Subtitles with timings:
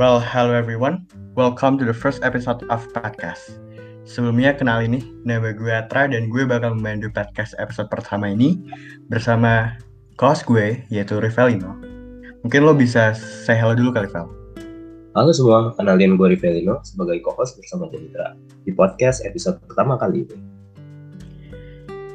[0.00, 1.04] Well, hello everyone.
[1.36, 3.60] Welcome to the first episode of podcast.
[4.08, 8.64] Sebelumnya kenal ini, nama gue Atra dan gue bakal memandu podcast episode pertama ini
[9.12, 9.76] bersama
[10.16, 11.76] host gue, yaitu Rivelino.
[12.40, 14.24] Mungkin lo bisa say hello dulu kali, Vel.
[15.12, 18.32] Halo semua, kenalin gue Rivelino sebagai co-host bersama Denitra
[18.64, 20.36] di podcast episode pertama kali ini.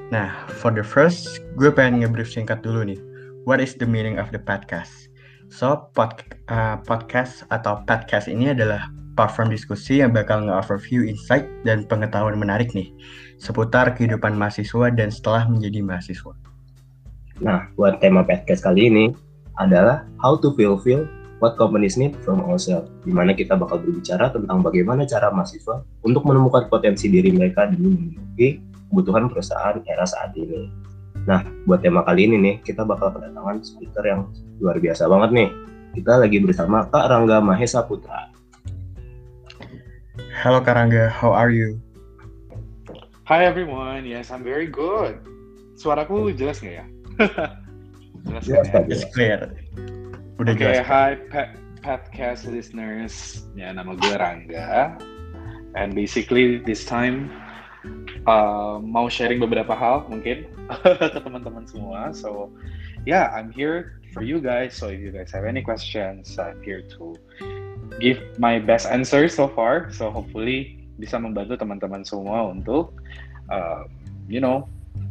[0.09, 2.97] Nah, for the first, gue pengen nge-brief singkat dulu nih.
[3.45, 5.13] What is the meaning of the podcast?
[5.55, 6.20] So, pod,
[6.52, 12.76] uh, podcast atau podcast ini adalah platform diskusi yang bakal nge-overview insight dan pengetahuan menarik
[12.76, 12.91] nih
[13.40, 16.36] seputar kehidupan mahasiswa dan setelah menjadi mahasiswa.
[17.40, 19.16] Nah, buat tema podcast kali ini
[19.55, 21.08] adalah How to Fulfill
[21.40, 26.28] What Companies Need from Ourselves, di mana kita bakal berbicara tentang bagaimana cara mahasiswa untuk
[26.28, 28.59] menemukan potensi diri mereka demi memenuhi
[28.92, 30.67] kebutuhan perusahaan era saat ini.
[31.25, 34.30] Nah, buat tema kali ini nih, kita bakal kedatangan speaker yang
[34.61, 35.50] luar biasa banget nih.
[35.97, 38.30] Kita lagi bersama Kak Rangga Mahesa Putra.
[40.38, 41.81] Halo Kak Rangga, how are you?
[43.25, 45.17] Hi everyone, yes I'm very good.
[45.81, 46.85] Suaraku jelas nggak ya?
[48.30, 48.81] jelas, jelas ya?
[48.85, 49.50] It's clear.
[50.38, 50.85] Udah okay, jelas.
[50.85, 51.09] hi
[51.81, 53.50] podcast listeners.
[53.57, 54.94] Ya nama gue Rangga.
[55.73, 57.33] And basically this time
[58.28, 60.50] uh, mau sharing beberapa hal mungkin
[61.14, 62.11] ke teman-teman semua.
[62.11, 62.52] So
[63.05, 64.73] yeah, I'm here for you guys.
[64.75, 67.16] So if you guys have any questions, I'm here to
[68.02, 69.94] give my best answer so far.
[69.94, 72.95] So hopefully bisa membantu teman-teman semua untuk
[73.52, 73.83] uh,
[74.31, 74.66] you know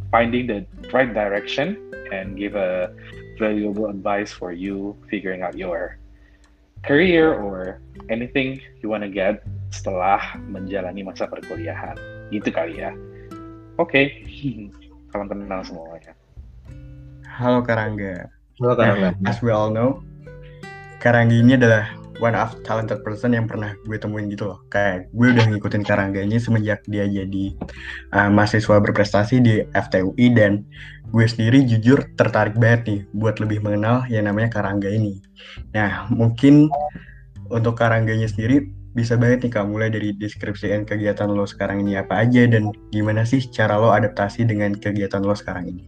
[0.09, 0.65] finding the
[0.95, 1.77] right direction
[2.09, 2.89] and give a
[3.37, 5.99] valuable advice for you figuring out your
[6.87, 9.43] career or anything you want to get
[9.75, 12.14] setelah menjalani masa perkuliahan.
[12.31, 12.93] Gitu kali ya.
[13.77, 14.09] Oke.
[14.23, 14.71] Okay.
[15.11, 16.13] Salam kenal semuanya.
[17.27, 18.31] Halo Karangga.
[18.63, 19.19] Halo Karangga.
[19.19, 19.99] Nah, as we all know,
[21.03, 21.91] Karangga ini adalah
[22.23, 24.63] one of talented person yang pernah gue temuin gitu loh.
[24.71, 27.45] Kayak gue udah ngikutin Karangga ini semenjak dia jadi
[28.15, 30.63] uh, mahasiswa berprestasi di FTUI dan
[31.11, 35.19] gue sendiri jujur tertarik banget nih buat lebih mengenal yang namanya Karangga ini.
[35.75, 36.71] Nah, mungkin
[37.51, 42.23] untuk Karangganya sendiri bisa banget nih kak mulai dari deskripsiin kegiatan lo sekarang ini apa
[42.23, 45.85] aja dan gimana sih cara lo adaptasi dengan kegiatan lo sekarang ini.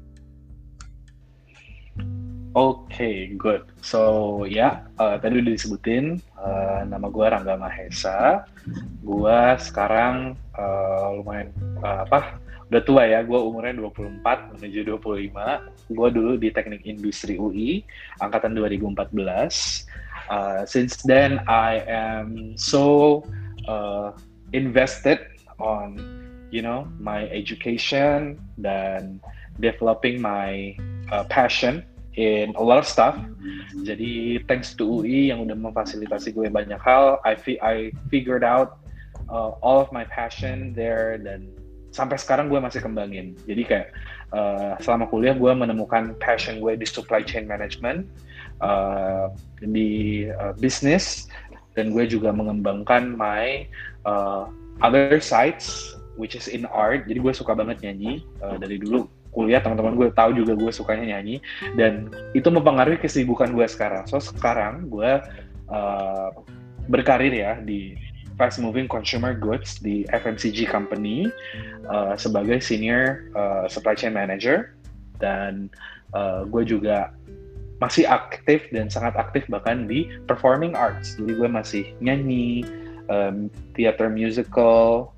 [2.56, 3.68] Oke, okay, good.
[3.84, 4.00] So
[4.48, 8.48] ya, yeah, uh, tadi udah disebutin uh, nama gue Rangga Mahesa.
[9.04, 11.52] Gue sekarang uh, lumayan
[11.84, 12.40] uh, apa?
[12.72, 15.36] Udah tua ya, gue umurnya 24 menuju 25.
[15.92, 17.84] Gue dulu di Teknik Industri UI,
[18.24, 20.05] angkatan 2014.
[20.28, 23.24] Uh, since then, I am so
[23.68, 24.12] uh,
[24.52, 25.20] invested
[25.58, 25.98] on,
[26.50, 29.20] you know, my education dan
[29.60, 30.76] developing my
[31.12, 31.84] uh, passion
[32.16, 33.16] in a lot of stuff.
[33.84, 38.80] Jadi thanks to UI yang udah memfasilitasi gue banyak hal, I fi I figured out
[39.28, 41.52] uh, all of my passion there dan
[41.92, 43.36] sampai sekarang gue masih kembangin.
[43.44, 43.88] Jadi kayak
[44.32, 48.08] uh, selama kuliah gue menemukan passion gue di supply chain management,
[48.60, 51.28] uh, di uh, bisnis
[51.76, 53.68] dan gue juga mengembangkan my
[54.08, 54.48] uh,
[54.80, 57.04] other sides which is in art.
[57.04, 59.06] Jadi gue suka banget nyanyi uh, dari dulu.
[59.36, 61.44] Kuliah teman-teman gue tahu juga gue sukanya nyanyi.
[61.76, 64.08] Dan itu mempengaruhi kesibukan gue sekarang.
[64.08, 65.20] So sekarang gue
[65.68, 66.28] uh,
[66.88, 67.92] berkarir ya di
[68.40, 71.28] fast moving consumer goods di FMCG company
[71.92, 74.72] uh, sebagai senior uh, supply chain manager.
[75.20, 75.68] Dan
[76.16, 77.12] uh, gue juga
[77.76, 81.16] masih aktif dan sangat aktif bahkan di performing arts.
[81.20, 82.64] Jadi gue masih nyanyi
[83.12, 85.12] um, theater musical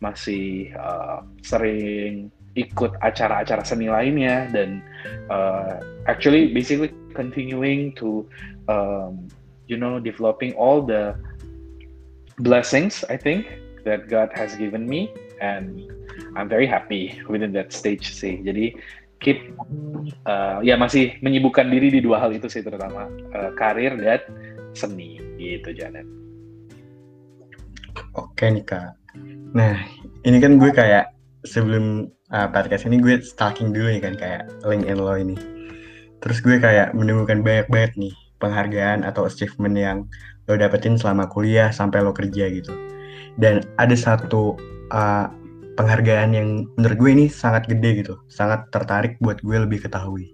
[0.00, 4.82] masih uh, sering ikut acara-acara seni lainnya dan
[5.30, 5.78] uh,
[6.10, 8.26] actually basically continuing to
[8.66, 9.28] um,
[9.70, 11.14] you know developing all the
[12.42, 13.46] blessings I think
[13.86, 15.86] that God has given me and
[16.34, 18.42] I'm very happy within that stage sih.
[18.42, 18.76] Jadi
[19.20, 19.52] keep
[20.24, 23.06] uh, ya masih menyibukkan diri di dua hal itu sih terutama
[23.36, 24.20] uh, karir dan
[24.72, 26.08] seni gitu Janet.
[28.16, 28.96] Oke nih kak.
[29.52, 29.76] Nah
[30.24, 31.12] ini kan gue kayak
[31.44, 35.36] sebelum uh, podcast ini gue stalking dulu nih kan kayak LinkedIn lo ini.
[36.20, 39.98] Terus gue kayak menemukan banyak banget nih penghargaan atau achievement yang
[40.48, 42.72] lo dapetin selama kuliah sampai lo kerja gitu.
[43.36, 44.56] Dan ada satu
[44.92, 45.26] uh,
[45.78, 50.30] penghargaan yang menurut gue ini sangat gede gitu, sangat tertarik buat gue lebih ketahui.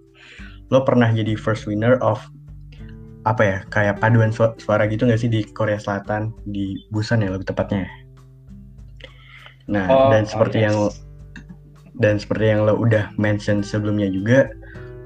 [0.73, 2.21] Lo pernah jadi first winner of
[3.27, 7.51] apa ya kayak paduan suara gitu nggak sih di Korea Selatan di Busan ya lebih
[7.51, 7.83] tepatnya
[9.67, 10.65] Nah, oh, dan seperti oh, yes.
[10.65, 10.77] yang
[11.97, 14.47] dan seperti yang lo udah mention sebelumnya juga,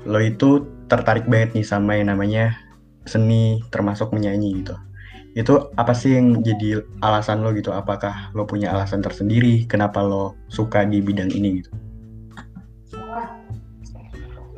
[0.05, 2.53] lo itu tertarik banget nih sama yang namanya
[3.09, 4.77] seni termasuk menyanyi gitu.
[5.31, 7.71] Itu apa sih yang jadi alasan lo gitu?
[7.71, 11.71] Apakah lo punya alasan tersendiri kenapa lo suka di bidang ini gitu?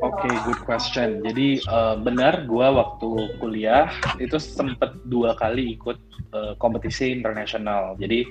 [0.02, 1.24] Oke, okay, good question.
[1.24, 3.88] Jadi uh, benar, gue waktu kuliah
[4.20, 5.96] itu sempet dua kali ikut
[6.36, 7.96] uh, kompetisi internasional.
[7.96, 8.26] Jadi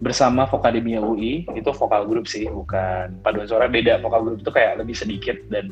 [0.00, 3.68] bersama Vokademia UI itu vokal grup sih, bukan paduan suara.
[3.68, 5.68] Beda vokal grup itu kayak lebih sedikit dan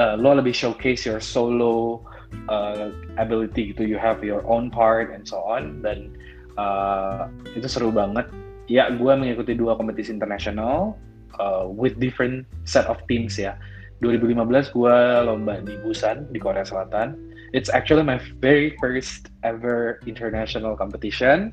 [0.00, 2.00] uh, lo lebih showcase your solo
[2.48, 3.86] uh, ability gitu.
[3.86, 5.82] You have your own part and so on.
[5.82, 6.14] Dan
[6.56, 8.26] uh, itu seru banget.
[8.70, 10.94] Ya gue mengikuti dua kompetisi internasional
[11.38, 13.58] uh, with different set of teams ya.
[14.00, 14.96] 2015 gue
[15.28, 17.18] lomba di Busan di Korea Selatan.
[17.50, 21.52] It's actually my very first ever international competition.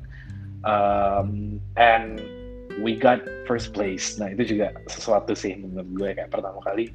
[0.62, 2.22] Um, and
[2.80, 4.16] we got first place.
[4.16, 6.94] Nah itu juga sesuatu sih menurut gue kayak pertama kali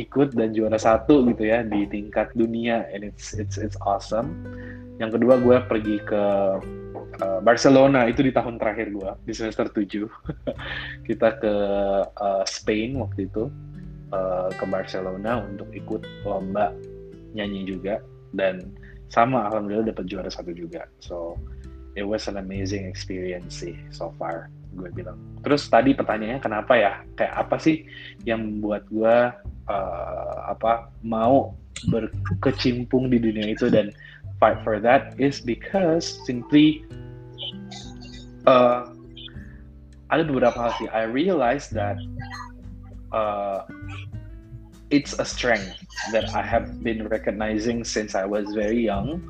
[0.00, 4.32] ikut dan juara satu gitu ya di tingkat dunia and it's it's it's awesome.
[4.96, 6.24] Yang kedua gue pergi ke
[7.20, 10.08] uh, Barcelona itu di tahun terakhir gue di semester 7
[11.08, 11.54] kita ke
[12.08, 13.52] uh, Spain waktu itu
[14.16, 16.72] uh, ke Barcelona untuk ikut lomba
[17.36, 18.00] nyanyi juga.
[18.32, 18.72] Dan
[19.12, 20.88] sama alhamdulillah dapat juara satu juga.
[21.04, 21.36] So
[21.92, 26.92] it was an amazing experience sih so far gue bilang terus tadi pertanyaannya kenapa ya
[27.16, 27.84] kayak apa sih
[28.24, 29.16] yang membuat gue
[29.68, 31.54] uh, apa mau
[31.92, 33.90] berkecimpung di dunia itu dan
[34.38, 36.82] fight for that is because simply
[38.46, 38.90] uh,
[40.12, 40.88] ada beberapa hal sih.
[40.92, 41.96] I realized that
[43.16, 43.64] uh,
[44.92, 45.72] it's a strength
[46.12, 49.24] that I have been recognizing since I was very young.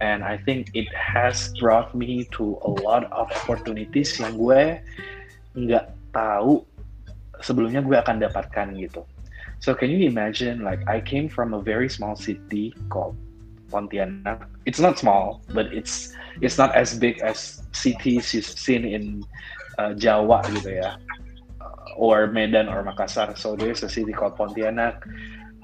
[0.00, 4.78] And I think it has brought me to a lot of opportunities yang gue
[5.58, 6.62] nggak tahu
[7.42, 9.02] sebelumnya gue akan dapatkan gitu.
[9.58, 10.62] So can you imagine?
[10.62, 13.18] Like I came from a very small city called
[13.74, 14.46] Pontianak.
[14.70, 19.26] It's not small, but it's it's not as big as cities you've seen in
[19.82, 21.02] uh, Jawa gitu ya,
[21.98, 23.34] or Medan or Makassar.
[23.34, 25.02] So there's a city called Pontianak,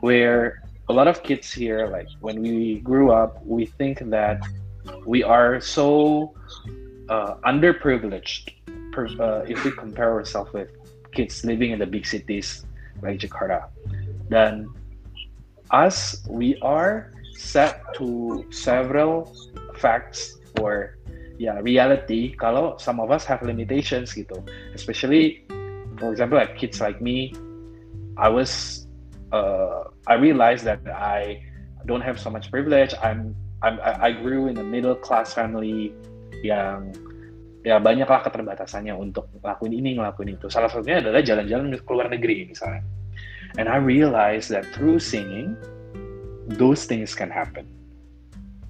[0.03, 4.41] where a lot of kids here, like when we grew up, we think that
[5.07, 6.35] we are so
[7.09, 8.53] uh, underprivileged
[9.21, 10.71] uh, if we compare ourselves with
[11.13, 12.65] kids living in the big cities
[13.03, 13.69] like Jakarta.
[14.29, 14.69] Then
[15.71, 19.35] us, we are set to several
[19.77, 20.97] facts or
[21.39, 24.39] yeah, reality kalau some of us have limitations gitu
[24.79, 25.43] especially
[25.99, 27.35] for example like kids like me
[28.15, 28.84] I was
[29.35, 31.43] uh, I realized that I
[31.91, 33.35] don't have so much privilege I'm,
[33.67, 35.91] I'm I grew in a middle class family
[36.47, 36.95] yang
[37.67, 42.47] ya banyaklah keterbatasannya untuk ngelakuin ini ngelakuin itu salah satunya adalah jalan-jalan ke luar negeri
[42.47, 42.85] misalnya
[43.57, 45.57] And I realized that through singing,
[46.47, 47.67] those things can happen.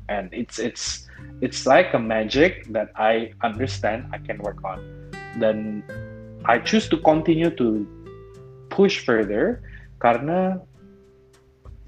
[0.08, 1.08] And it's it's
[1.40, 4.84] it's like a magic that I understand I can work on.
[5.40, 5.82] Then
[6.44, 7.88] I choose to continue to
[8.68, 9.64] push further
[10.04, 10.60] karena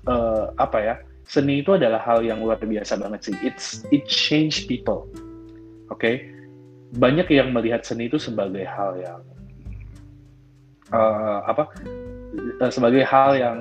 [0.09, 0.95] uh, apa ya
[1.29, 3.35] seni itu adalah hal yang luar biasa banget sih.
[3.45, 5.05] It's it change people.
[5.93, 6.15] Oke, okay?
[6.97, 9.21] banyak yang melihat seni itu sebagai hal yang
[10.97, 11.69] uh, apa
[12.37, 13.59] Eh, sebagai hal yang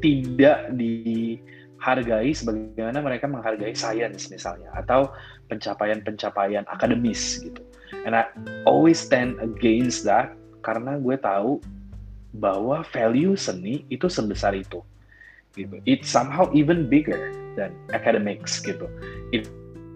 [0.00, 5.08] tidak dihargai sebagaimana mereka menghargai sains misalnya atau
[5.48, 7.60] pencapaian-pencapaian akademis gitu.
[8.04, 8.28] And I
[8.68, 11.60] always stand against that karena gue tahu
[12.34, 14.82] bahwa value seni itu sebesar itu.
[15.54, 15.78] Gitu.
[15.86, 18.90] It's somehow even bigger than academics gitu.
[19.30, 19.46] In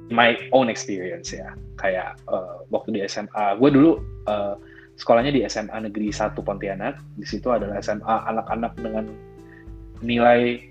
[0.09, 1.55] my own experience ya.
[1.79, 3.91] Kayak uh, waktu di SMA, gue dulu
[4.31, 4.55] uh,
[4.95, 7.03] sekolahnya di SMA Negeri 1 Pontianak.
[7.19, 9.05] Di situ adalah SMA anak-anak dengan
[9.99, 10.63] nilai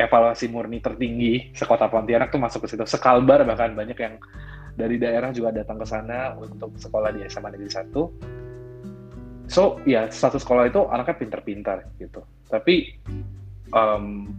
[0.00, 2.84] evaluasi murni tertinggi sekota Pontianak tuh masuk ke situ.
[2.88, 4.16] Sekalbar bahkan banyak yang
[4.74, 8.43] dari daerah juga datang ke sana untuk sekolah di SMA Negeri 1.
[9.46, 12.24] So, ya satu sekolah itu anaknya pintar-pintar gitu.
[12.48, 12.96] Tapi
[13.76, 14.32] um,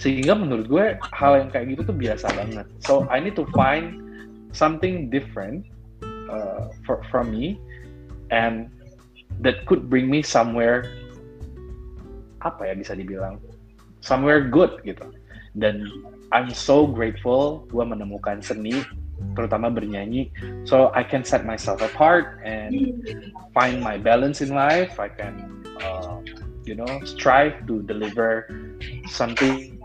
[0.00, 2.66] sehingga menurut gue hal yang kayak gitu tuh biasa banget.
[2.80, 4.00] So I need to find
[4.56, 5.68] something different
[6.32, 7.60] uh, for from me
[8.32, 8.72] and
[9.44, 10.88] that could bring me somewhere
[12.40, 13.36] apa ya bisa dibilang
[14.00, 15.04] somewhere good gitu
[15.52, 15.84] dan
[16.32, 18.80] I'm so grateful gue menemukan seni
[19.34, 20.30] terutama bernyanyi.
[20.66, 22.74] So I can set myself apart and
[23.54, 24.98] find my balance in life.
[24.98, 26.20] I can uh,
[26.66, 28.48] you know strive to deliver
[29.08, 29.80] something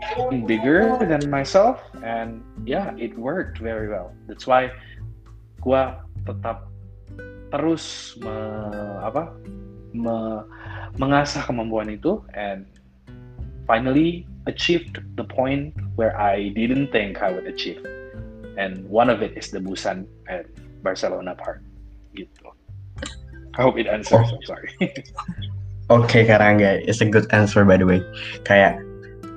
[0.46, 1.80] bigger than myself.
[2.02, 4.12] And yeah it worked very well.
[4.28, 4.70] That's why
[5.62, 5.82] gue
[6.26, 6.68] tetap
[7.54, 8.34] terus me,
[9.02, 9.30] apa
[9.94, 10.14] me,
[10.98, 12.66] mengasah kemampuan itu and
[13.66, 17.82] finally achieved the point where I didn't think I would achieve
[18.56, 20.44] and one of it is the Busan and
[20.80, 21.62] Barcelona part
[22.16, 22.52] gitu
[23.56, 24.36] I hope it answers oh.
[24.36, 24.70] I'm sorry
[25.86, 28.02] Oke okay, Karangga, it's a good answer by the way.
[28.42, 28.82] Kayak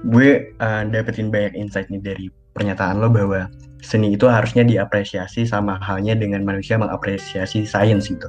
[0.09, 2.25] gue uh, dapetin banyak insight nih dari
[2.57, 3.45] pernyataan lo bahwa
[3.79, 8.27] seni itu harusnya diapresiasi sama halnya dengan manusia mengapresiasi sains gitu.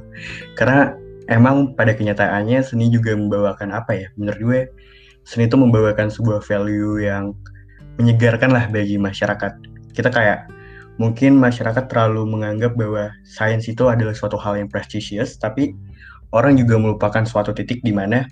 [0.54, 0.94] Karena
[1.32, 4.08] emang pada kenyataannya seni juga membawakan apa ya?
[4.20, 4.60] Menurut gue
[5.24, 7.32] seni itu membawakan sebuah value yang
[7.96, 9.52] menyegarkan lah bagi masyarakat.
[9.96, 10.59] Kita kayak
[11.00, 15.72] mungkin masyarakat terlalu menganggap bahwa sains itu adalah suatu hal yang prestisius, tapi
[16.36, 18.28] orang juga melupakan suatu titik di mana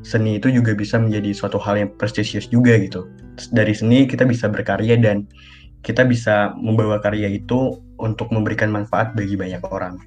[0.00, 3.04] seni itu juga bisa menjadi suatu hal yang prestisius juga gitu.
[3.52, 5.28] Dari seni kita bisa berkarya dan
[5.84, 10.00] kita bisa membawa karya itu untuk memberikan manfaat bagi banyak orang.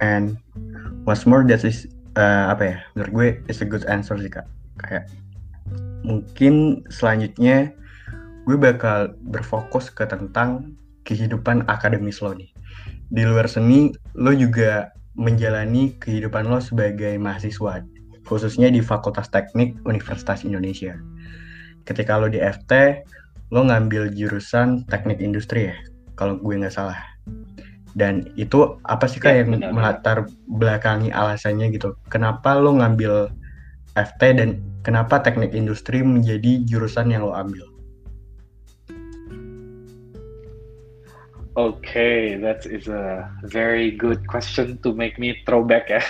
[0.00, 0.40] And
[1.04, 2.76] what's more that is uh, apa ya?
[2.96, 4.48] Menurut gue is a good answer sih kak.
[4.80, 5.12] Kayak
[6.04, 7.72] mungkin selanjutnya
[8.46, 10.75] gue bakal berfokus ke tentang
[11.06, 12.50] kehidupan akademis lo nih.
[13.06, 17.86] Di luar seni, lo juga menjalani kehidupan lo sebagai mahasiswa,
[18.26, 20.98] khususnya di Fakultas Teknik Universitas Indonesia.
[21.86, 23.06] Ketika lo di FT,
[23.54, 25.76] lo ngambil jurusan teknik industri ya,
[26.18, 26.98] kalau gue nggak salah.
[27.96, 30.18] Dan itu apa sih kak ya, yang benar, melatar
[30.50, 31.96] belakangi alasannya gitu?
[32.12, 33.30] Kenapa lo ngambil
[33.96, 37.75] FT dan kenapa teknik industri menjadi jurusan yang lo ambil?
[41.56, 46.04] Okay, that is a very good question to make me throwback ya.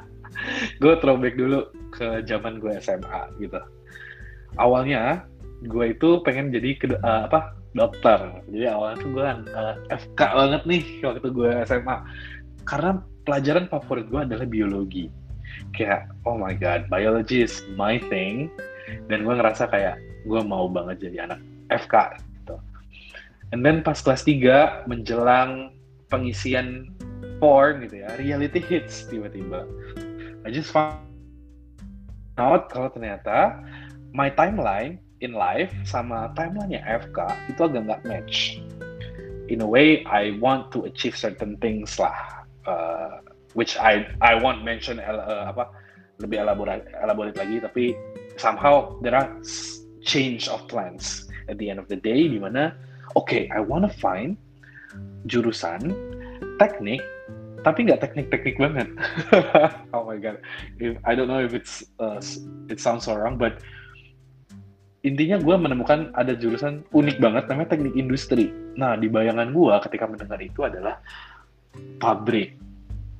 [0.80, 3.60] gue throwback dulu ke zaman gue SMA gitu.
[4.56, 5.28] Awalnya
[5.68, 8.40] gue itu pengen jadi ke, uh, apa dokter.
[8.48, 11.96] Jadi awalnya tuh gue uh, FK banget nih waktu gue SMA.
[12.64, 15.12] Karena pelajaran favorit gue adalah biologi.
[15.76, 18.48] Kayak oh my god, biology is my thing.
[19.12, 22.29] Dan gue ngerasa kayak gue mau banget jadi anak FK
[23.50, 25.74] And then pas kelas 3 menjelang
[26.06, 26.86] pengisian
[27.42, 29.66] form gitu ya, reality hits tiba-tiba.
[30.46, 31.02] I just found
[32.38, 33.58] out kalau ternyata
[34.14, 37.18] my timeline in life sama timeline-nya FK
[37.50, 38.62] itu agak nggak match.
[39.50, 43.18] In a way, I want to achieve certain things lah, uh,
[43.58, 45.74] which I I won't mention uh, apa
[46.22, 47.98] lebih elaborate elaborate lagi, tapi
[48.38, 49.26] somehow there are
[50.06, 52.78] change of plans at the end of the day, di mana
[53.16, 54.36] okay, I wanna find
[55.26, 55.94] jurusan
[56.58, 57.02] teknik
[57.60, 58.88] tapi nggak teknik-teknik banget.
[59.94, 60.40] oh my god,
[60.80, 62.16] if, I don't know if it's uh,
[62.72, 63.60] it sounds so wrong, but
[65.04, 68.48] intinya gue menemukan ada jurusan unik banget namanya teknik industri.
[68.80, 71.04] Nah di bayangan gue ketika mendengar itu adalah
[72.00, 72.56] pabrik,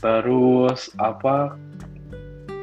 [0.01, 1.61] terus apa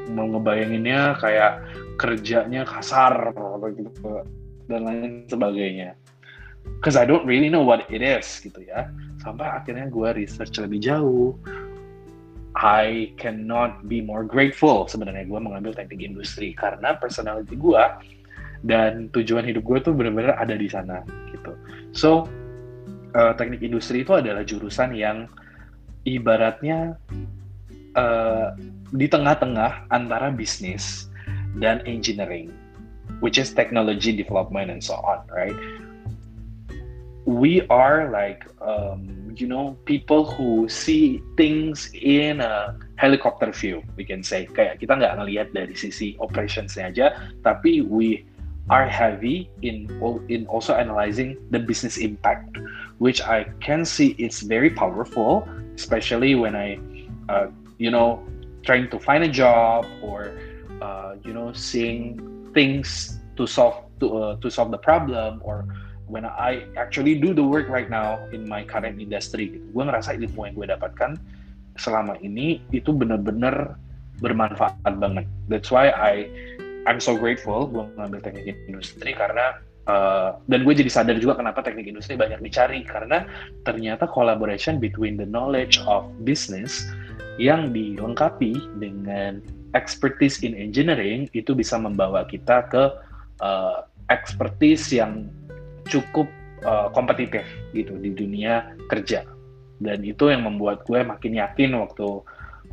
[0.09, 1.61] mau ngebayanginnya kayak
[2.01, 3.33] kerjanya kasar
[3.73, 4.25] gitu
[4.65, 5.93] dan lain sebagainya
[6.77, 8.91] because I don't really know what it is gitu ya.
[9.23, 11.33] Sampai akhirnya gue research lebih jauh.
[12.57, 17.83] I cannot be more grateful sebenarnya gue mengambil teknik industri karena personality gue
[18.65, 21.53] dan tujuan hidup gue tuh benar-benar ada di sana gitu.
[21.93, 22.25] So
[23.13, 25.29] uh, teknik industri itu adalah jurusan yang
[26.09, 26.97] ibaratnya
[27.93, 28.57] uh,
[28.95, 31.11] di tengah-tengah antara bisnis
[31.59, 32.49] dan engineering
[33.19, 35.55] which is technology development and so on right
[37.27, 44.07] we are like um, you know people who see things in a helicopter view we
[44.07, 44.47] can say.
[44.47, 47.07] Kayak kita nggak ngelihat dari sisi operationsnya aja
[47.43, 48.23] tapi we
[48.71, 49.91] are heavy in
[50.31, 52.63] in also analyzing the business impact
[53.03, 55.43] which I can see it's very powerful
[55.75, 56.79] especially when I
[57.27, 58.23] uh, you know
[58.63, 60.31] trying to find a job or
[60.79, 62.23] uh, you know seeing
[62.55, 65.67] things to solve to uh, to solve the problem or
[66.07, 69.65] when I actually do the work right now in my current industry gitu.
[69.75, 71.11] Gue ngerasa ilmu yang gue dapatkan
[71.77, 73.77] selama ini itu bener-bener
[74.23, 75.27] bermanfaat banget.
[75.51, 76.25] That's why I
[76.87, 79.59] I'm so grateful gue ngambil teknik industri karena
[79.91, 83.27] uh, dan gue jadi sadar juga kenapa teknik industri banyak dicari karena
[83.67, 86.87] ternyata collaboration between the knowledge of business
[87.37, 89.43] yang dilengkapi dengan
[89.75, 92.83] expertise in engineering itu bisa membawa kita ke
[93.43, 95.27] uh, expertise yang
[95.87, 96.27] cukup
[96.63, 99.23] uh, kompetitif gitu di dunia kerja.
[99.77, 102.07] Dan itu yang membuat gue makin yakin waktu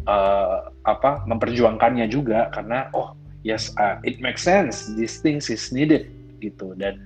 [0.09, 3.13] uh, apa memperjuangkannya juga karena oh
[3.45, 4.89] yes uh, it makes sense.
[4.97, 6.09] These things is needed
[6.41, 6.73] gitu.
[6.77, 7.01] Dan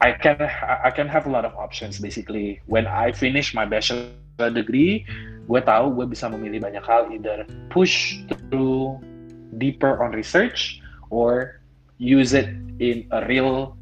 [0.00, 2.00] I can I can have a lot of options.
[2.00, 4.12] Basically when I finish my bachelor
[4.52, 5.04] degree
[5.50, 7.08] gue tahu gue bisa memilih banyak hal.
[7.08, 9.00] Either push through
[9.56, 11.58] deeper on research or
[11.98, 12.48] use it
[12.80, 13.79] in a real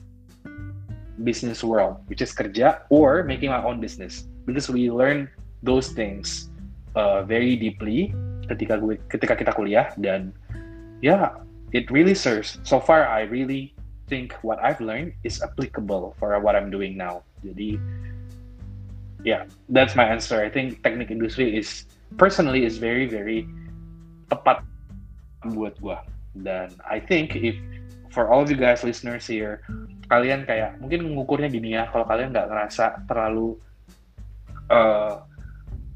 [1.25, 5.29] business world, which is kerja or making my own business, because we learn
[5.63, 6.51] those things
[6.95, 8.15] uh, very deeply
[8.49, 10.33] ketika gue ketika kita kuliah dan
[11.05, 11.27] ya yeah,
[11.73, 12.59] it really serves.
[12.65, 13.77] So far, I really
[14.09, 17.23] think what I've learned is applicable for what I'm doing now.
[17.45, 17.77] Jadi,
[19.23, 20.41] yeah, that's my answer.
[20.41, 21.85] I think teknik industri is
[22.17, 23.45] personally is very very
[24.33, 24.65] tepat
[25.53, 26.03] buat gua.
[26.39, 27.55] Dan I think if
[28.11, 29.65] for all of you guys listeners here,
[30.09, 33.57] kalian kayak mungkin mengukurnya gini ya, kalau kalian nggak ngerasa terlalu
[34.73, 35.25] uh,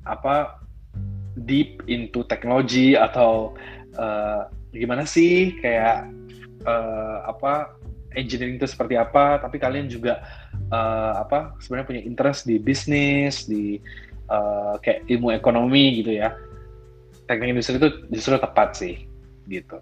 [0.03, 0.61] apa
[1.49, 3.57] deep into teknologi atau
[3.97, 6.09] uh, gimana sih kayak
[6.69, 7.73] uh, apa
[8.13, 10.21] engineering itu seperti apa tapi kalian juga
[10.69, 13.81] uh, apa sebenarnya punya interest di bisnis di
[14.29, 16.37] uh, kayak ilmu ekonomi gitu ya.
[17.23, 19.09] Teknik industri itu justru tepat sih
[19.47, 19.79] gitu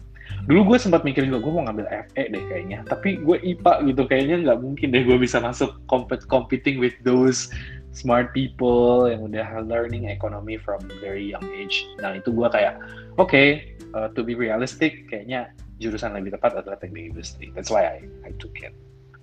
[0.47, 2.79] dulu gue sempat mikir juga gue mau ngambil FE deh kayaknya.
[2.87, 7.51] Tapi gue IPA gitu kayaknya nggak mungkin deh gue bisa masuk compet competing with those
[7.91, 11.87] smart people yang udah learning economy from very young age.
[11.99, 12.79] Nah itu gue kayak
[13.19, 17.51] oke okay, uh, to be realistic kayaknya jurusan lebih tepat adalah teknik industri.
[17.53, 18.75] That's why I I took it.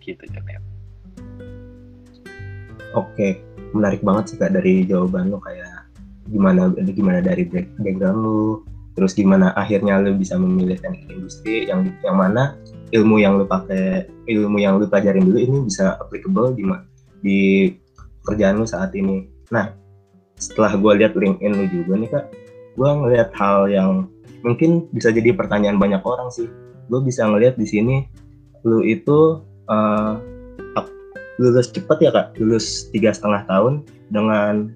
[0.03, 0.63] Gitu Janet
[2.95, 3.41] oke okay.
[3.75, 5.85] menarik banget sih kak dari jawaban lo kayak
[6.31, 8.63] gimana gimana dari background lo
[8.97, 12.57] terus gimana akhirnya lo bisa memilih teknik industri yang yang mana
[12.89, 16.65] ilmu yang lo pakai ilmu yang lo pelajarin dulu ini bisa applicable di
[17.21, 17.39] di
[18.25, 19.29] kerjaan lo saat ini.
[19.53, 19.69] Nah
[20.41, 22.25] setelah gue lihat LinkedIn lo juga nih kak
[22.73, 24.09] gue ngeliat hal yang
[24.41, 26.49] mungkin bisa jadi pertanyaan banyak orang sih.
[26.89, 27.95] Gue bisa ngelihat di sini
[28.65, 30.17] lu itu uh,
[31.37, 32.33] lulus cepat ya kak?
[32.41, 34.73] Lulus tiga setengah tahun dengan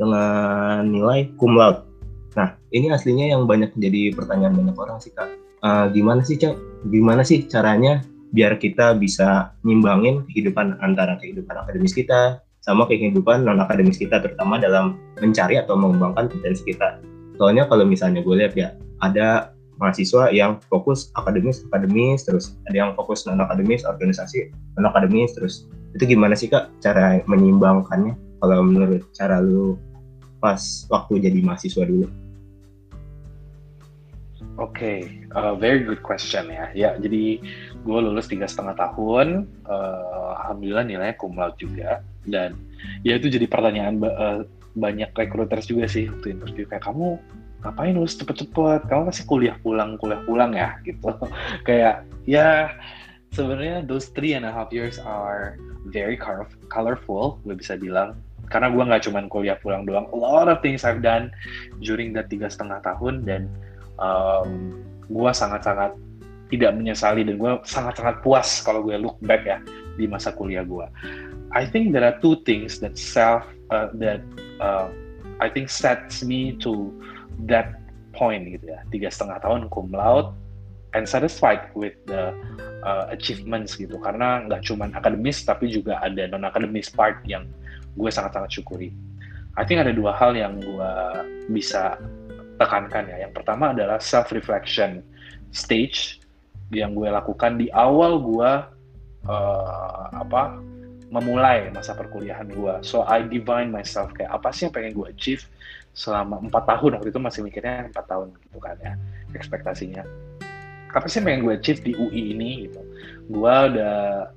[0.00, 1.91] dengan nilai cum laude
[2.32, 5.28] nah ini aslinya yang banyak jadi pertanyaan banyak orang sih kak.
[5.62, 6.56] Uh, gimana sih cak?
[6.90, 13.60] Gimana sih caranya biar kita bisa nyimbangin kehidupan antara kehidupan akademis kita sama kehidupan non
[13.60, 16.98] akademis kita terutama dalam mencari atau mengembangkan potensi kita?
[17.36, 22.90] Soalnya kalau misalnya gue lihat ya ada mahasiswa yang fokus akademis akademis terus ada yang
[22.96, 25.68] fokus non akademis organisasi non akademis terus.
[25.92, 28.16] Itu gimana sih kak cara menyimbangkannya?
[28.42, 29.76] Kalau menurut cara lu
[30.42, 30.58] pas
[30.90, 32.10] waktu jadi mahasiswa dulu
[34.70, 36.70] okay, uh, very good question ya.
[36.76, 37.42] Ya, jadi
[37.82, 42.54] gue lulus tiga setengah tahun, uh, alhamdulillah nilainya cum laude juga, dan
[43.02, 44.46] ya itu jadi pertanyaan uh,
[44.78, 46.64] banyak recruiters juga sih waktu interview.
[46.68, 47.18] Kayak kamu
[47.62, 48.88] ngapain lulus cepet-cepet?
[48.88, 50.78] Kamu pasti kuliah pulang kuliah pulang ya?
[50.86, 51.10] Gitu.
[51.66, 52.72] Kayak ya
[53.32, 55.58] sebenarnya those three and a half years are
[55.90, 56.16] very
[56.70, 58.18] colorful gue bisa bilang.
[58.52, 60.04] Karena gue nggak cuma kuliah pulang doang.
[60.12, 61.32] A lot of things I've done
[61.80, 63.48] during that tiga setengah tahun dan
[64.02, 64.74] um,
[65.06, 65.94] gue sangat-sangat
[66.50, 69.62] tidak menyesali dan gue sangat-sangat puas kalau gue look back ya
[69.94, 70.84] di masa kuliah gue
[71.52, 74.24] I think there are two things that self uh, that
[74.56, 74.88] uh,
[75.40, 76.88] I think sets me to
[77.44, 77.76] that
[78.16, 78.80] point gitu ya.
[78.88, 80.32] Tiga setengah tahun cum laude
[80.96, 82.32] and satisfied with the
[82.84, 84.00] uh, achievements gitu.
[84.00, 87.44] Karena nggak cuma akademis tapi juga ada non akademis part yang
[88.00, 88.88] gue sangat sangat syukuri.
[89.60, 90.92] I think ada dua hal yang gue
[91.52, 92.00] bisa
[92.56, 93.28] tekankan ya.
[93.28, 95.04] Yang pertama adalah self reflection
[95.52, 96.20] stage
[96.72, 98.52] yang gue lakukan di awal gue
[99.28, 100.56] uh, apa
[101.12, 105.44] memulai masa perkuliahan gue so I divine myself kayak apa sih yang pengen gue achieve
[105.92, 106.96] selama empat tahun?
[106.96, 108.96] Waktu itu masih mikirnya empat tahun gitu kan ya
[109.36, 110.04] ekspektasinya.
[110.92, 112.80] Apa sih yang pengen gue achieve di UI ini gitu?
[113.28, 114.32] Gue udah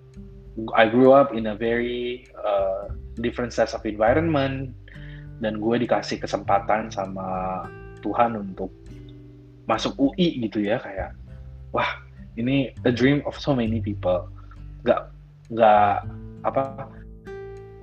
[0.76, 4.72] I grew up in a very uh, different set of environment
[5.44, 7.60] dan gue dikasih kesempatan sama
[8.06, 8.70] Tuhan untuk
[9.66, 11.18] masuk UI gitu ya kayak
[11.74, 11.90] wah
[12.38, 14.30] ini a dream of so many people
[14.86, 15.10] nggak
[15.50, 16.06] nggak
[16.46, 16.86] apa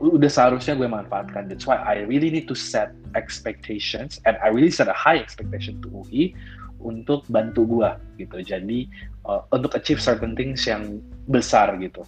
[0.02, 1.46] udah seharusnya gue manfaatkan.
[1.46, 5.78] That's why I really need to set expectations and I really set a high expectation
[5.86, 6.34] to UI
[6.82, 8.42] untuk bantu gue gitu.
[8.42, 8.90] Jadi
[9.30, 10.98] uh, untuk achieve certain things yang
[11.30, 12.02] besar gitu.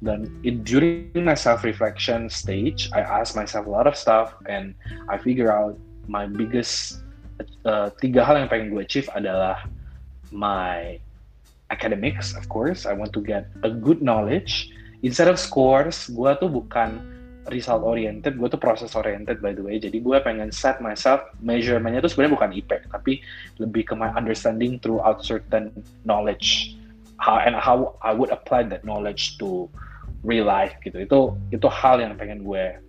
[0.00, 4.72] Dan in, during my self reflection stage, I ask myself a lot of stuff and
[5.12, 5.76] I figure out
[6.08, 7.03] my biggest
[7.66, 9.66] uh, tiga hal yang pengen gue achieve adalah
[10.30, 10.98] my
[11.70, 12.86] academics, of course.
[12.86, 14.70] I want to get a good knowledge.
[15.04, 17.02] Instead of scores, gue tuh bukan
[17.52, 19.76] result oriented, gue tuh proses oriented by the way.
[19.76, 23.20] Jadi gue pengen set myself measurementnya tuh sebenarnya bukan IP, tapi
[23.60, 25.68] lebih ke my understanding throughout certain
[26.08, 26.76] knowledge,
[27.20, 29.68] how and how I would apply that knowledge to
[30.24, 31.04] real life gitu.
[31.04, 32.80] Itu itu hal yang pengen gue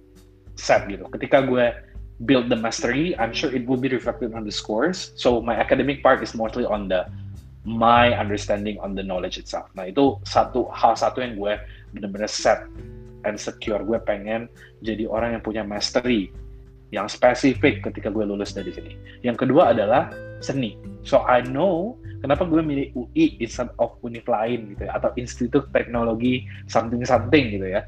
[0.55, 1.03] set gitu.
[1.11, 1.75] Ketika gue
[2.23, 5.11] build the mastery, I'm sure it will be reflected on the scores.
[5.19, 7.11] So my academic part is mostly on the
[7.65, 9.67] my understanding on the knowledge itself.
[9.75, 11.59] Nah itu satu hal satu yang gue
[11.91, 12.63] benar-benar set
[13.27, 13.83] and secure.
[13.83, 14.47] Gue pengen
[14.85, 16.31] jadi orang yang punya mastery
[16.93, 18.95] yang spesifik ketika gue lulus dari sini.
[19.25, 20.79] Yang kedua adalah seni.
[21.03, 25.67] So I know kenapa gue milih UI instead of univ lain gitu ya atau Institut
[25.75, 27.83] Teknologi something something gitu ya.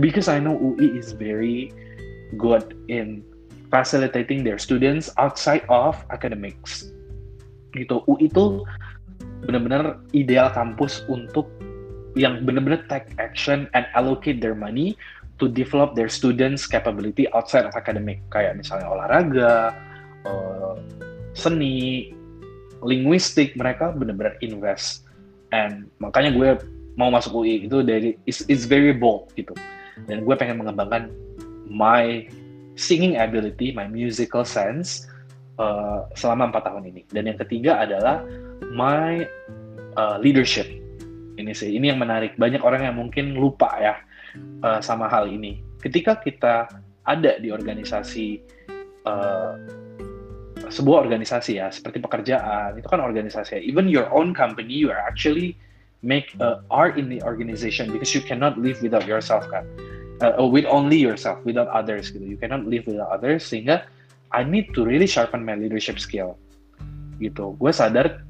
[0.00, 1.70] Because I know UI is very
[2.40, 3.20] good in
[3.70, 6.90] facilitating their students outside of academics.
[7.72, 8.02] Gitu.
[8.10, 8.66] UI itu
[9.46, 11.48] benar-benar ideal kampus untuk
[12.18, 14.98] yang benar-benar take action and allocate their money
[15.38, 19.72] to develop their students capability outside of academic kayak misalnya olahraga,
[20.26, 20.76] uh,
[21.32, 22.12] seni,
[22.84, 25.06] linguistik mereka benar-benar invest
[25.54, 26.50] and makanya gue
[26.98, 29.54] mau masuk UI itu dari it's, it's very bold gitu
[30.08, 31.08] dan gue pengen mengembangkan
[31.70, 32.26] my
[32.74, 35.06] singing ability, my musical sense
[35.58, 38.22] uh, selama empat tahun ini dan yang ketiga adalah
[38.72, 39.24] my
[39.98, 40.66] uh, leadership
[41.40, 43.94] ini sih ini yang menarik banyak orang yang mungkin lupa ya
[44.60, 45.64] uh, sama hal ini.
[45.80, 46.68] Ketika kita
[47.08, 48.44] ada di organisasi
[49.08, 49.56] uh,
[50.68, 53.60] sebuah organisasi ya seperti pekerjaan itu kan organisasi ya.
[53.64, 55.56] even your own company you are actually
[56.04, 59.64] make uh, are in the organization because you cannot live without yourself kan
[60.20, 62.22] uh, with only yourself without others gitu.
[62.22, 63.88] You cannot live without others sehingga
[64.30, 66.38] I need to really sharpen my leadership skill.
[67.18, 67.56] Gitu.
[67.58, 68.22] Gue sadar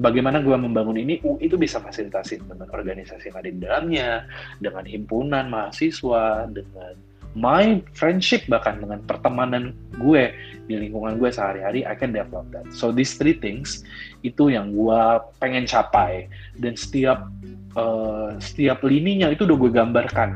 [0.00, 4.10] bagaimana gue membangun ini UI itu bisa fasilitasi dengan organisasi yang ada di dalamnya,
[4.58, 6.96] dengan himpunan mahasiswa, dengan
[7.32, 10.36] my friendship bahkan dengan pertemanan gue
[10.68, 12.68] di lingkungan gue sehari-hari I can develop that.
[12.72, 13.84] So these three things
[14.24, 15.02] itu yang gue
[15.40, 16.28] pengen capai.
[16.56, 17.28] Dan setiap
[17.76, 20.30] uh, setiap lininya itu udah gue gambarkan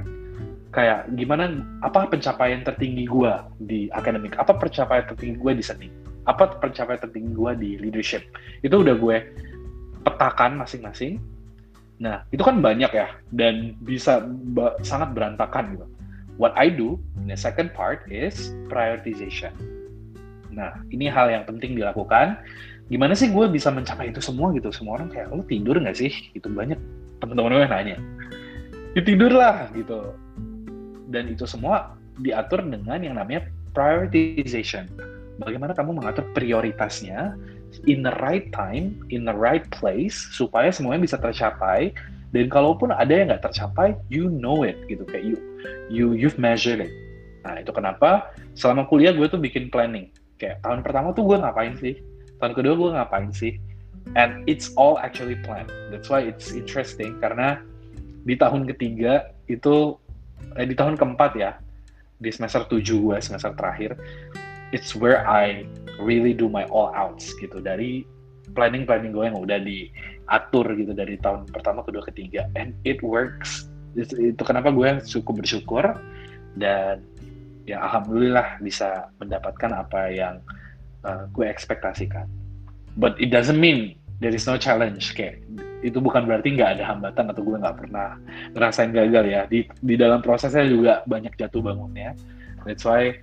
[0.77, 3.33] kayak gimana apa pencapaian tertinggi gue
[3.65, 5.89] di akademik, apa pencapaian tertinggi gue di seni,
[6.29, 8.29] apa pencapaian tertinggi gue di leadership
[8.61, 9.17] itu udah gue
[10.05, 11.17] petakan masing-masing.
[11.97, 14.21] Nah, itu kan banyak ya, dan bisa
[14.53, 15.87] ba sangat berantakan gitu.
[16.37, 19.57] What I do in the second part is prioritization.
[20.53, 22.37] Nah, ini hal yang penting dilakukan.
[22.93, 24.69] Gimana sih gue bisa mencapai itu semua gitu?
[24.69, 26.13] Semua orang kayak, lo tidur nggak sih?
[26.37, 26.77] Itu banyak
[27.25, 27.97] teman-teman gue nanya.
[28.93, 30.13] Ya tidur lah gitu.
[31.17, 34.85] Dan itu semua diatur dengan yang namanya prioritization.
[35.41, 37.33] Bagaimana kamu mengatur prioritasnya
[37.89, 41.97] in the right time, in the right place, supaya semuanya bisa tercapai.
[42.37, 45.37] Dan kalaupun ada yang nggak tercapai, you know it gitu kayak you,
[45.89, 46.93] you you've measured it.
[47.49, 50.13] Nah itu kenapa selama kuliah gue tuh bikin planning.
[50.37, 51.97] Kayak tahun pertama tuh gue ngapain sih?
[52.37, 53.57] Tahun kedua gue ngapain sih?
[54.21, 55.73] And it's all actually planned.
[55.89, 57.65] That's why it's interesting karena
[58.27, 59.97] di tahun ketiga itu
[60.57, 61.57] eh, di tahun keempat ya.
[62.17, 63.97] Di semester 7 gue semester terakhir.
[64.73, 65.69] It's where I
[66.01, 67.61] really do my all outs gitu.
[67.61, 68.03] Dari
[68.57, 72.49] planning planning gue yang udah diatur gitu dari tahun pertama kedua ketiga.
[72.57, 73.69] And it works.
[73.97, 75.85] Itu, itu kenapa gue cukup bersyukur.
[76.57, 77.05] Dan
[77.69, 80.41] ya alhamdulillah bisa mendapatkan apa yang
[81.05, 82.25] uh, gue ekspektasikan.
[82.97, 85.45] But it doesn't mean there is no challenge kayak
[85.85, 88.17] itu bukan berarti nggak ada hambatan atau gue nggak pernah
[88.57, 89.43] ngerasain gagal ya.
[89.47, 92.17] Di di dalam prosesnya juga banyak jatuh bangunnya.
[92.65, 93.15] That's why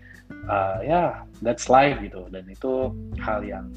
[0.47, 1.09] uh, ya yeah,
[1.41, 2.29] that's life gitu.
[2.29, 3.73] Dan itu hal yang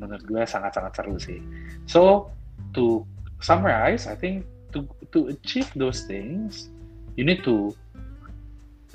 [0.00, 1.40] menurut gue sangat-sangat seru sih.
[1.84, 2.32] So
[2.72, 3.04] to
[3.44, 6.72] summarize I think to to achieve those things
[7.14, 7.76] you need to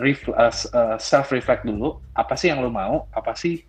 [0.02, 2.02] uh, uh, self reflect dulu.
[2.18, 3.06] Apa sih yang lo mau?
[3.14, 3.62] Apa sih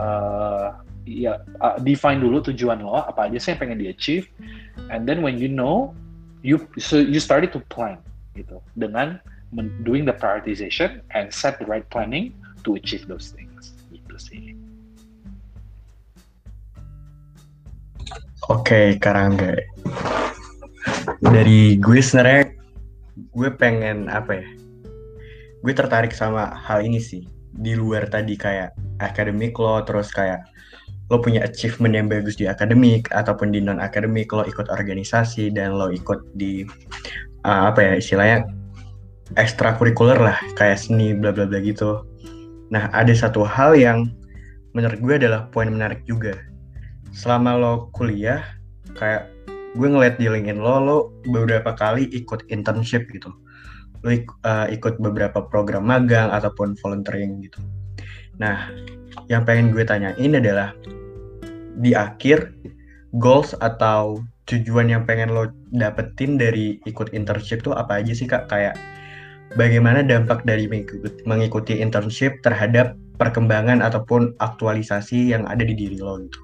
[0.00, 0.72] uh,
[1.06, 4.26] ya uh, define dulu tujuan lo apa aja sih yang pengen di achieve
[4.90, 5.94] and then when you know
[6.42, 7.96] you so you started to plan
[8.34, 9.22] gitu dengan
[9.86, 12.34] doing the prioritization and set the right planning
[12.66, 14.52] to achieve those things gitu sih
[18.46, 19.58] Oke, okay, Karangga.
[21.18, 22.54] Dari gue sebenarnya
[23.34, 24.46] gue pengen apa ya?
[25.66, 27.26] Gue tertarik sama hal ini sih.
[27.50, 28.70] Di luar tadi kayak
[29.02, 30.46] akademik lo, terus kayak
[31.06, 35.78] lo punya achievement yang bagus di akademik ataupun di non akademik lo ikut organisasi dan
[35.78, 36.66] lo ikut di
[37.46, 38.38] uh, apa ya istilahnya
[39.38, 42.02] ekstrakurikuler lah kayak seni bla bla bla gitu
[42.70, 44.10] Nah, ada satu hal yang
[44.74, 46.34] menurut gue adalah poin menarik juga.
[47.14, 48.42] Selama lo kuliah,
[48.98, 49.30] kayak
[49.78, 50.96] gue ngeliat di LinkedIn lo, lo
[51.30, 53.30] beberapa kali ikut internship gitu.
[54.02, 57.62] Lo uh, ikut beberapa program magang ataupun volunteering gitu.
[58.36, 58.68] Nah,
[59.26, 60.70] yang pengen gue tanyain adalah
[61.82, 62.54] di akhir
[63.18, 68.46] goals atau tujuan yang pengen lo dapetin dari ikut internship tuh apa aja sih kak?
[68.46, 68.78] Kayak
[69.58, 70.70] bagaimana dampak dari
[71.26, 76.40] mengikuti internship terhadap perkembangan ataupun aktualisasi yang ada di diri lo gitu.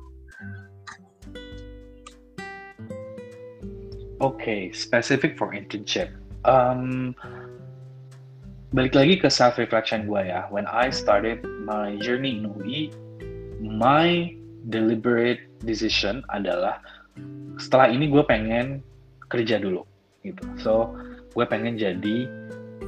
[4.22, 6.14] Oke, okay, specific for internship.
[6.46, 7.10] Um,
[8.72, 10.48] balik lagi ke self reflection gue ya.
[10.48, 12.88] When I started my journey in UI,
[13.60, 14.32] my
[14.72, 16.80] deliberate decision adalah
[17.60, 18.80] setelah ini gue pengen
[19.28, 19.84] kerja dulu
[20.24, 20.42] gitu.
[20.56, 20.96] So
[21.36, 22.28] gue pengen jadi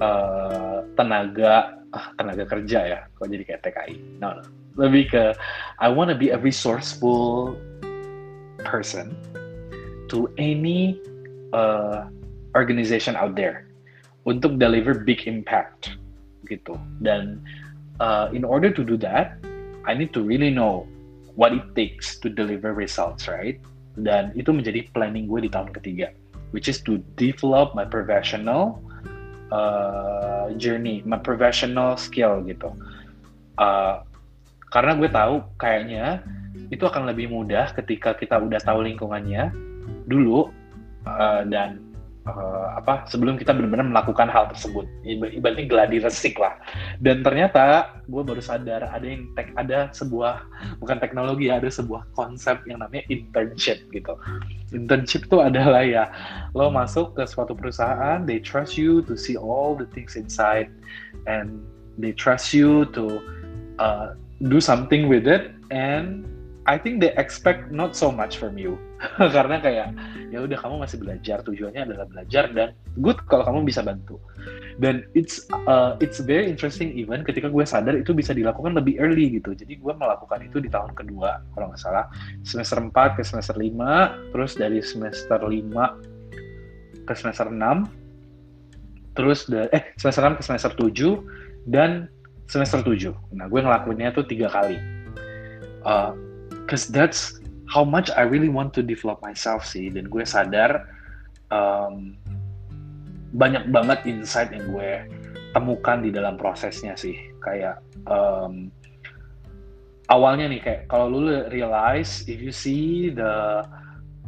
[0.01, 3.01] uh, tenaga ah, tenaga kerja ya.
[3.20, 3.97] Kok jadi kayak TKI?
[4.25, 4.42] No, no.
[4.81, 5.25] Lebih ke
[5.79, 7.61] I want to be a resourceful
[8.64, 9.12] person
[10.09, 10.97] to any
[11.53, 12.09] uh,
[12.57, 13.68] organization out there
[14.25, 15.97] untuk deliver big impact
[16.49, 16.77] gitu.
[17.01, 17.41] Dan
[18.01, 19.41] uh, in order to do that
[19.85, 20.89] I need to really know
[21.37, 23.61] what it takes to deliver results right?
[23.95, 26.11] Dan itu menjadi planning gue di tahun ketiga
[26.57, 28.81] which is to develop my professional
[29.53, 32.73] uh, journey my professional skill gitu.
[33.61, 34.03] Uh,
[34.75, 36.25] karena gue tahu kayaknya
[36.73, 39.55] itu akan lebih mudah ketika kita udah tahu lingkungannya
[40.11, 40.51] dulu
[41.07, 41.84] uh, dan
[42.29, 44.89] uh, apa sebelum kita benar-benar melakukan hal tersebut.
[45.07, 46.57] Ibaratnya gladi resik lah.
[47.01, 50.45] Dan ternyata gue baru sadar ada yang tek ada sebuah
[50.81, 54.17] bukan teknologi ada sebuah konsep yang namanya internship gitu.
[54.73, 56.09] Internship itu adalah ya
[56.57, 60.69] lo masuk ke suatu perusahaan they trust you to see all the things inside.
[61.25, 61.65] And
[61.97, 63.23] they trust you to
[63.79, 64.19] uh,
[64.51, 66.27] do something with it and
[66.64, 68.81] I think they expect not so much from you.
[69.37, 69.92] Karena kayak
[70.33, 71.44] ya udah kamu masih belajar.
[71.44, 72.72] Tujuannya adalah belajar dan
[73.05, 74.16] good kalau kamu bisa bantu.
[74.81, 79.37] Dan it's uh, it's very interesting even ketika gue sadar itu bisa dilakukan lebih early
[79.37, 79.53] gitu.
[79.53, 82.09] Jadi gue melakukan itu di tahun kedua kalau nggak salah.
[82.48, 87.61] Semester 4 ke semester 5 terus dari semester 5 ke semester 6
[89.12, 92.09] terus eh semester 6 ke semester 7 dan
[92.48, 94.81] semester 7 nah gue ngelakuinnya tuh tiga kali.
[95.85, 96.24] Uh,
[96.66, 99.88] cause that's how much I really want to develop myself sih.
[99.88, 100.87] Dan gue sadar
[101.50, 102.16] um,
[103.35, 104.90] banyak banget insight yang gue
[105.57, 107.16] temukan di dalam prosesnya sih.
[107.40, 108.70] Kayak um,
[110.12, 113.64] awalnya nih kayak kalau lu realize if you see the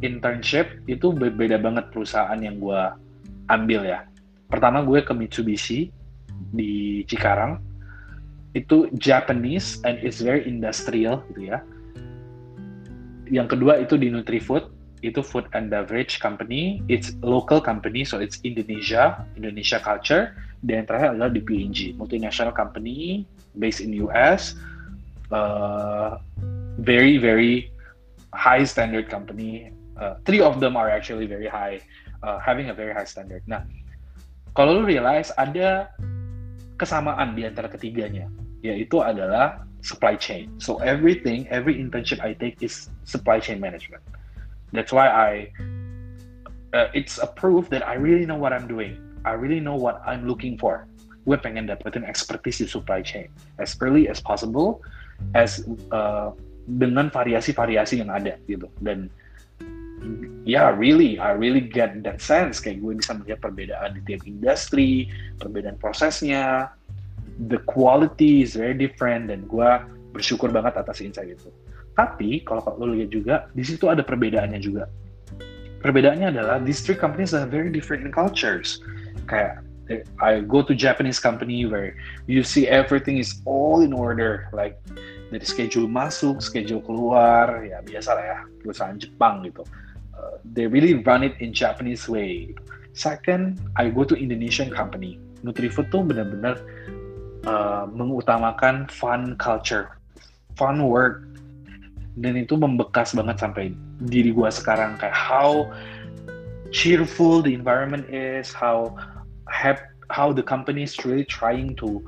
[0.01, 2.81] internship itu beda banget perusahaan yang gue
[3.47, 4.03] ambil ya.
[4.47, 5.91] Pertama gue ke Mitsubishi
[6.51, 7.63] di Cikarang.
[8.55, 11.61] Itu Japanese and it's very industrial gitu ya
[13.29, 14.73] yang kedua itu di Nutrifood.
[15.05, 16.81] Itu food and beverage company.
[16.89, 20.33] It's local company so it's Indonesia Indonesia culture.
[20.65, 23.29] Dan terakhir adalah di PNG multinational company
[23.61, 24.57] based in US
[25.29, 26.17] uh,
[26.81, 27.69] very very
[28.33, 29.69] high standard company.
[29.97, 31.77] Uh, three of them are actually very high
[32.25, 33.45] uh, having a very high standard.
[33.45, 33.61] Nah
[34.57, 35.93] kalau lu realize ada
[36.81, 38.25] kesamaan di antara ketiganya
[38.65, 40.51] yaitu adalah supply chain.
[40.59, 44.03] So everything, every internship I take is supply chain management.
[44.73, 45.51] That's why I,
[46.73, 48.99] uh, it's a proof that I really know what I'm doing.
[49.25, 50.87] I really know what I'm looking for.
[51.27, 53.27] Gue pengen dapetin expertise di supply chain
[53.59, 54.79] as early as possible,
[55.35, 56.31] as uh,
[56.67, 58.71] dengan variasi-variasi yang ada gitu.
[58.79, 59.11] Dan
[60.47, 64.23] ya yeah, really, I really get that sense kayak gue bisa melihat perbedaan di tiap
[64.23, 66.71] industri, perbedaan prosesnya,
[67.45, 69.69] the quality is very different dan gue
[70.11, 71.53] bersyukur banget atas insight itu.
[71.93, 74.89] Tapi kalau lo lihat juga di situ ada perbedaannya juga.
[75.81, 78.81] Perbedaannya adalah these three companies are very different in cultures.
[79.29, 79.61] Kayak
[80.19, 81.95] I go to Japanese company where
[82.27, 84.75] you see everything is all in order, like
[85.31, 89.63] dari schedule masuk, schedule keluar, ya biasa lah ya perusahaan Jepang gitu.
[90.17, 92.51] Uh, they really run it in Japanese way.
[92.97, 95.21] Second, I go to Indonesian company.
[95.45, 96.57] Nutrifood tuh benar-benar
[97.47, 99.95] uh, mengutamakan fun culture,
[100.59, 101.23] fun work,
[102.19, 103.71] dan itu membekas banget sampai
[104.11, 105.63] diri gue sekarang kayak how
[106.75, 108.91] cheerful the environment is, how
[109.47, 112.03] happy, how the company is really trying to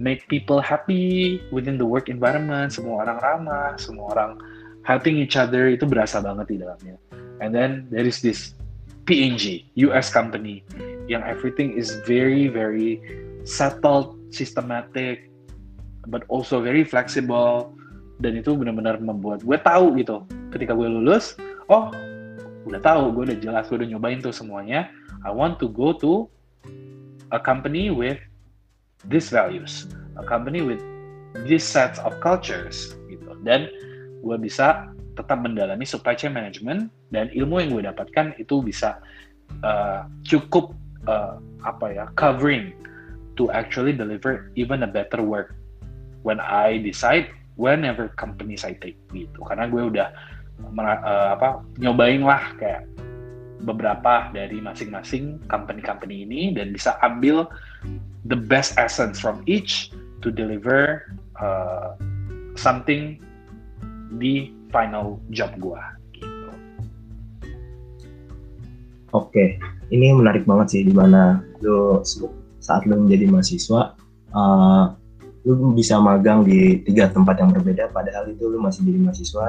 [0.00, 4.30] make people happy within the work environment, semua orang ramah, semua orang
[4.82, 6.96] helping each other itu berasa banget di dalamnya.
[7.40, 8.56] And then there is this
[9.04, 10.64] PNG, US company,
[11.10, 13.02] yang everything is very very
[13.42, 15.30] settled systematic
[16.08, 17.74] but also very flexible.
[18.20, 20.24] Dan itu benar-benar membuat gue tahu gitu.
[20.52, 21.36] Ketika gue lulus
[21.70, 21.88] oh
[22.68, 24.88] udah tahu gue udah jelas gue udah nyobain tuh semuanya.
[25.24, 26.28] I want to go to
[27.32, 28.18] a company with
[29.08, 29.88] these values
[30.20, 30.80] a company with
[31.48, 33.32] these sets of cultures gitu.
[33.40, 33.70] Dan
[34.20, 39.00] gue bisa tetap mendalami supply chain management dan ilmu yang gue dapatkan itu bisa
[39.64, 40.76] uh, cukup
[41.08, 42.72] uh, apa ya covering
[43.40, 45.56] to actually deliver even a better work
[46.20, 50.12] when I decide whenever companies I take gitu karena gue udah
[50.76, 52.84] uh, apa nyobain lah kayak
[53.64, 57.48] beberapa dari masing-masing company-company ini dan bisa ambil
[58.28, 61.08] the best essence from each to deliver
[61.40, 61.96] uh,
[62.56, 63.20] something
[64.16, 65.80] di final job gue
[66.16, 66.48] gitu.
[69.16, 69.60] Oke,
[69.92, 72.00] ini menarik banget sih di mana lo
[72.60, 73.96] saat lo menjadi mahasiswa,
[74.36, 74.94] uh,
[75.48, 77.88] lu bisa magang di tiga tempat yang berbeda.
[77.90, 79.46] Padahal itu lu masih jadi mahasiswa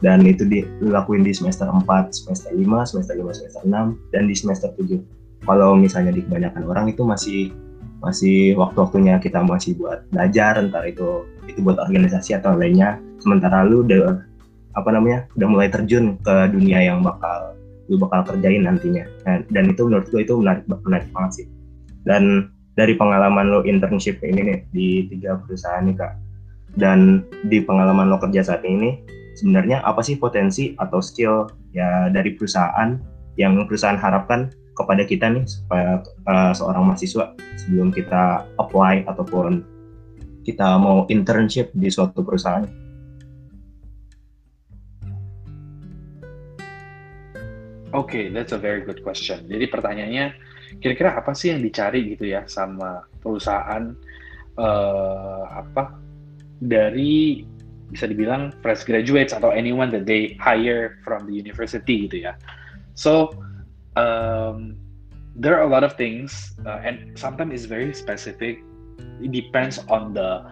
[0.00, 4.68] dan itu dilakuin di semester 4, semester 5, semester 5, semester 6 dan di semester
[4.76, 5.00] 7.
[5.44, 7.52] Kalau misalnya di kebanyakan orang itu masih
[8.00, 13.00] masih waktu-waktunya kita masih buat belajar entar itu itu buat organisasi atau lainnya.
[13.20, 14.24] Sementara lu udah
[14.76, 17.56] apa namanya udah mulai terjun ke dunia yang bakal
[17.88, 19.04] lu bakal kerjain nantinya.
[19.24, 21.46] Dan, dan itu menurut gue itu menarik menarik banget sih
[22.06, 26.12] dan dari pengalaman lo internship ini nih di tiga perusahaan nih kak
[26.78, 29.02] dan di pengalaman lo kerja saat ini
[29.36, 32.98] sebenarnya apa sih potensi atau skill ya dari perusahaan
[33.38, 39.60] yang perusahaan harapkan kepada kita nih supaya uh, seorang mahasiswa sebelum kita apply ataupun
[40.44, 42.64] kita mau internship di suatu perusahaan?
[47.90, 49.50] Oke, okay, that's a very good question.
[49.50, 50.30] Jadi pertanyaannya,
[50.78, 53.90] kira-kira apa sih yang dicari gitu ya sama perusahaan
[54.54, 55.98] uh, apa
[56.62, 57.42] dari
[57.90, 62.38] bisa dibilang fresh graduates atau anyone that they hire from the university gitu ya.
[62.94, 63.34] So
[63.98, 64.78] um,
[65.34, 68.62] there are a lot of things uh, and sometimes it's very specific.
[69.18, 70.46] It depends on the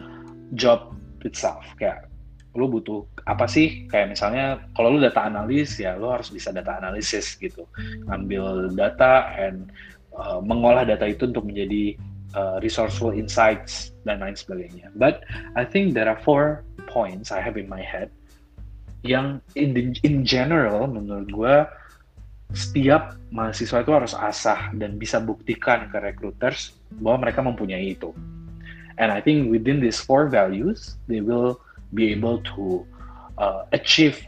[0.59, 1.63] job itself.
[1.79, 2.11] Kayak
[2.59, 6.75] lo butuh apa sih kayak misalnya kalau lo data analis ya lo harus bisa data
[6.81, 7.69] analisis gitu
[8.11, 9.71] ngambil data and
[10.19, 11.97] uh, mengolah data itu untuk menjadi
[12.35, 14.93] uh, resourceful insights dan lain sebagainya.
[14.99, 18.11] But I think there are four points I have in my head
[19.07, 21.57] yang in the, in general menurut gue
[22.57, 28.11] setiap mahasiswa itu harus asah dan bisa buktikan ke recruiters bahwa mereka mempunyai itu.
[28.99, 31.61] And I think within these four values, they will
[31.95, 32.83] be able to
[33.39, 34.19] uh, achieve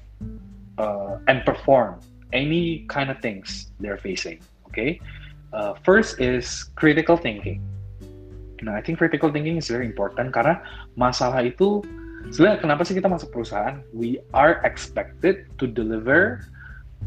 [0.78, 1.98] uh, and perform
[2.30, 4.38] any kind of things they're facing.
[4.70, 5.02] Okay,
[5.52, 7.62] uh, first is critical thinking.
[8.62, 10.60] Nah, I think critical thinking is very important karena
[10.94, 11.80] masalah itu
[12.28, 13.80] sebenarnya kenapa sih kita masuk perusahaan?
[13.96, 16.44] We are expected to deliver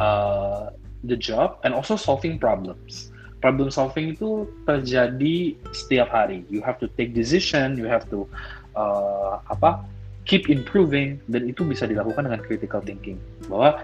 [0.01, 0.73] uh,
[1.05, 3.13] the job and also solving problems.
[3.43, 6.47] Problem solving itu terjadi setiap hari.
[6.49, 8.25] You have to take decision, you have to
[8.73, 9.83] uh, apa?
[10.23, 13.19] keep improving dan itu bisa dilakukan dengan critical thinking.
[13.51, 13.83] Bahwa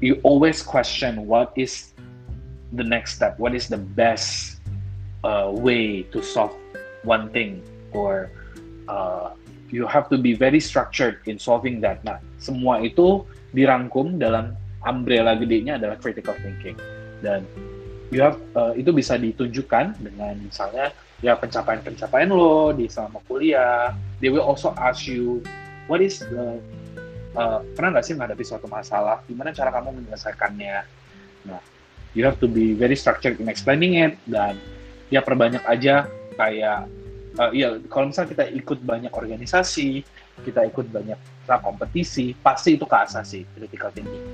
[0.00, 1.95] you always question what is
[2.72, 4.58] the next step, what is the best
[5.22, 6.54] uh, way to solve
[7.02, 7.62] one thing
[7.94, 8.30] or
[8.88, 9.30] uh,
[9.70, 12.02] you have to be very structured in solving that.
[12.06, 14.54] Nah, semua itu dirangkum dalam
[14.86, 16.78] umbrella gedenya adalah critical thinking
[17.24, 17.42] dan
[18.14, 23.96] you have uh, itu bisa ditunjukkan dengan misalnya ya pencapaian-pencapaian lo di selama kuliah.
[24.22, 25.42] They will also ask you
[25.90, 26.62] what is the
[27.34, 29.26] uh, pernah nggak sih menghadapi suatu masalah?
[29.26, 30.76] Gimana cara kamu menyelesaikannya?
[31.50, 31.62] Nah,
[32.16, 34.56] you have to be very structured in explaining it dan
[35.12, 36.88] ya perbanyak aja kayak
[37.36, 40.02] uh, ya kalau misalnya kita ikut banyak organisasi
[40.42, 44.24] kita ikut banyak kompetisi pasti itu ke sih critical thinking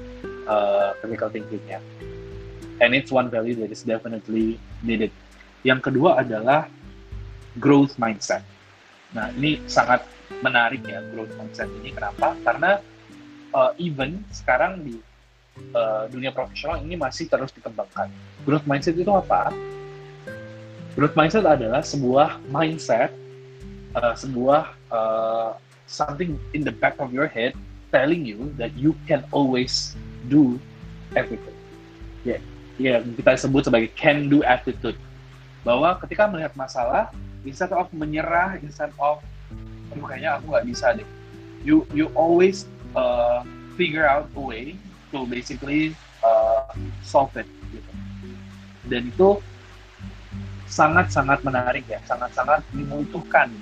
[0.47, 1.79] uh, critical thinkingnya.
[2.83, 5.15] And it's one value that is definitely needed.
[5.63, 6.67] Yang kedua adalah
[7.63, 8.43] growth mindset.
[9.15, 10.03] Nah ini sangat
[10.43, 12.35] menarik ya growth mindset ini kenapa?
[12.43, 12.83] Karena
[13.55, 14.99] uh, even sekarang di
[15.75, 18.09] uh, dunia profesional ini masih terus dikembangkan
[18.45, 19.53] growth mindset itu apa
[20.93, 23.17] Growth mindset adalah sebuah mindset,
[23.97, 25.57] uh, sebuah uh,
[25.89, 27.57] something in the back of your head
[27.89, 29.97] telling you that you can always
[30.29, 30.61] do
[31.17, 31.57] everything.
[32.29, 32.41] Ya, yeah,
[32.77, 35.01] yeah, kita sebut sebagai can do attitude.
[35.65, 37.09] Bahwa ketika melihat masalah,
[37.49, 39.25] instead of menyerah, instead of
[39.97, 41.09] kayaknya aku nggak bisa deh.
[41.65, 43.49] You you always uh,
[43.81, 44.77] figure out a way
[45.13, 45.93] to basically
[46.25, 46.73] uh,
[47.05, 47.47] solve it.
[47.71, 47.93] Gitu.
[48.89, 49.39] Dan itu
[50.67, 53.53] sangat-sangat menarik ya, sangat-sangat dibutuhkan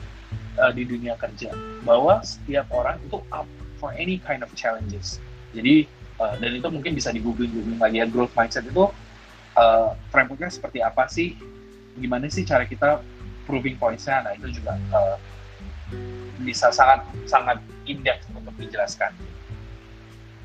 [0.62, 1.50] uh, di dunia kerja
[1.82, 3.46] bahwa setiap orang itu up
[3.82, 5.18] for any kind of challenges.
[5.50, 5.90] Jadi
[6.22, 8.86] uh, dan itu mungkin bisa di googling googling lagi ya growth mindset itu
[9.58, 11.34] uh, frameworknya seperti apa sih?
[11.98, 13.02] Gimana sih cara kita
[13.48, 14.22] proving points-nya?
[14.22, 15.18] Nah itu juga uh,
[16.46, 17.58] bisa sangat sangat
[17.90, 19.10] in depth untuk dijelaskan.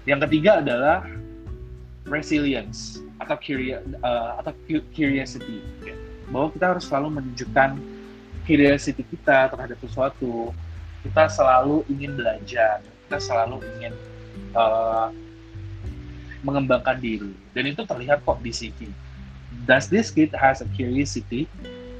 [0.06, 1.06] Yang ketiga adalah
[2.06, 4.54] resilience atau curious uh, atau
[4.94, 5.62] curiosity.
[6.30, 7.70] Bahwa kita harus selalu menunjukkan
[8.46, 10.54] curiosity kita terhadap sesuatu.
[11.06, 12.82] Kita selalu ingin belajar.
[13.06, 13.94] Kita selalu ingin
[14.54, 15.10] uh,
[16.46, 17.34] mengembangkan diri.
[17.54, 18.90] Dan itu terlihat kok di CV
[19.64, 21.48] does this kid has a curiosity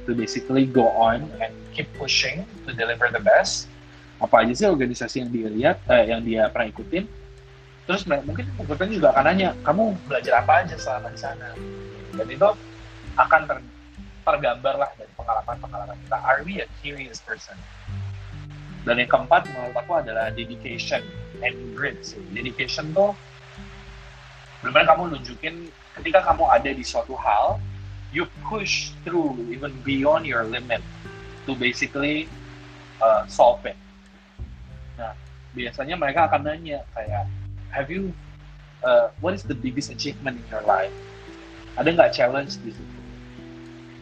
[0.06, 3.72] to basically go on and keep pushing to deliver the best?
[4.20, 7.04] Apa aja sih organisasi yang dia lihat eh, yang dia pernah ikutin
[7.86, 11.48] terus mungkin recruitment juga akan nanya kamu belajar apa aja selama di sana?
[12.18, 12.48] Dan itu
[13.14, 13.58] akan ter,
[14.26, 16.18] tergambar lah dari pengalaman-pengalaman kita.
[16.18, 17.54] Are we a curious person?
[18.82, 21.02] Dan yang keempat menurut aku adalah dedication
[21.42, 22.22] and grit sih.
[22.34, 23.14] Dedication tuh
[24.66, 25.70] benar kamu nunjukin
[26.02, 27.62] ketika kamu ada di suatu hal
[28.10, 30.82] you push through even beyond your limit
[31.46, 32.26] to basically
[32.98, 33.78] uh, solve it.
[34.98, 35.14] Nah
[35.54, 37.30] biasanya mereka akan nanya kayak
[37.70, 38.14] have you
[38.82, 40.94] uh, what is the biggest achievement in your life?
[41.76, 43.00] Ada nggak challenge di situ?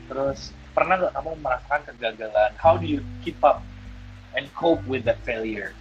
[0.07, 2.51] Terus pernah nggak kamu merasakan kegagalan?
[2.61, 3.65] How do you keep up
[4.37, 5.75] and cope with that failure?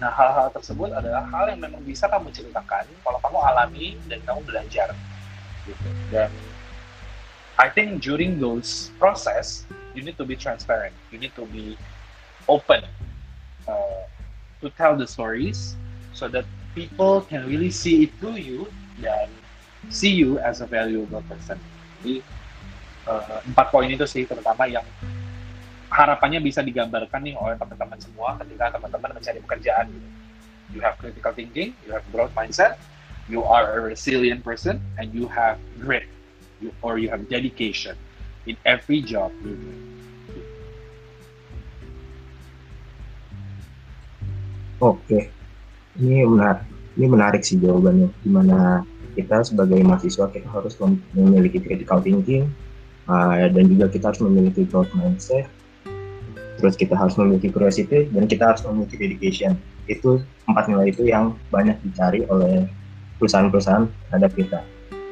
[0.00, 4.40] Nah hal-hal tersebut adalah hal yang memang bisa kamu ceritakan kalau kamu alami dan kamu
[4.48, 4.88] belajar
[5.68, 5.88] gitu.
[6.08, 6.32] Dan
[7.60, 10.96] I think during those process you need to be transparent.
[11.12, 11.76] You need to be
[12.48, 12.82] open
[13.68, 14.02] uh,
[14.64, 15.76] to tell the stories
[16.16, 18.70] so that people can really see it through you
[19.02, 19.26] dan
[19.90, 21.58] see you as a valuable person.
[22.00, 22.22] Jadi
[23.10, 24.84] uh, empat poin itu sih terutama yang
[25.90, 29.86] harapannya bisa digambarkan nih oleh teman-teman semua ketika teman-teman mencari pekerjaan.
[30.70, 32.78] You have critical thinking, you have growth mindset,
[33.26, 36.06] you are a resilient person, and you have grit,
[36.62, 37.98] you, or you have dedication
[38.46, 39.74] in every job you do.
[44.78, 45.24] Oke, okay
[46.00, 46.64] ini menarik
[46.98, 48.08] ini menarik sih jawabannya.
[48.24, 48.82] Di mana
[49.14, 50.74] kita sebagai mahasiswa kita harus
[51.14, 52.48] memiliki critical thinking
[53.06, 55.46] uh, dan juga kita harus memiliki growth mindset.
[56.60, 59.56] Terus kita harus memiliki curiosity dan kita harus memiliki dedication.
[59.88, 62.68] Itu empat nilai itu yang banyak dicari oleh
[63.16, 64.60] perusahaan-perusahaan terhadap kita.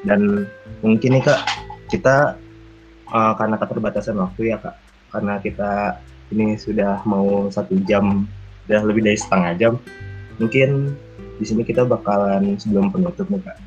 [0.04, 0.44] Dan
[0.84, 1.40] mungkin nih kak
[1.88, 2.36] kita
[3.12, 4.76] uh, karena keterbatasan waktu ya kak
[5.08, 5.72] karena kita
[6.28, 8.28] ini sudah mau satu jam
[8.68, 9.74] sudah lebih dari setengah jam
[10.38, 10.94] mungkin
[11.38, 13.58] di sini kita bakalan sebelum penutup nih kak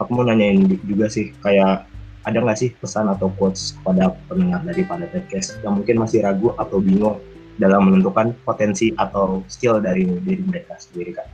[0.00, 1.88] aku mau nanyain juga sih kayak
[2.24, 6.56] ada nggak sih pesan atau quotes kepada pendengar dari pada podcast yang mungkin masih ragu
[6.56, 7.20] atau bingung
[7.60, 11.28] dalam menentukan potensi atau skill dari diri mereka sendiri kak?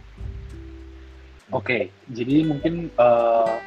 [1.51, 3.59] Oke, okay, jadi mungkin uh,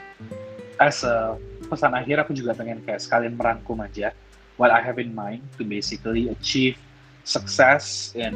[0.78, 4.12] as a pesan akhir aku juga pengen kayak sekalian merangkum aja
[4.60, 6.78] what I have in mind to basically achieve
[7.24, 8.36] success in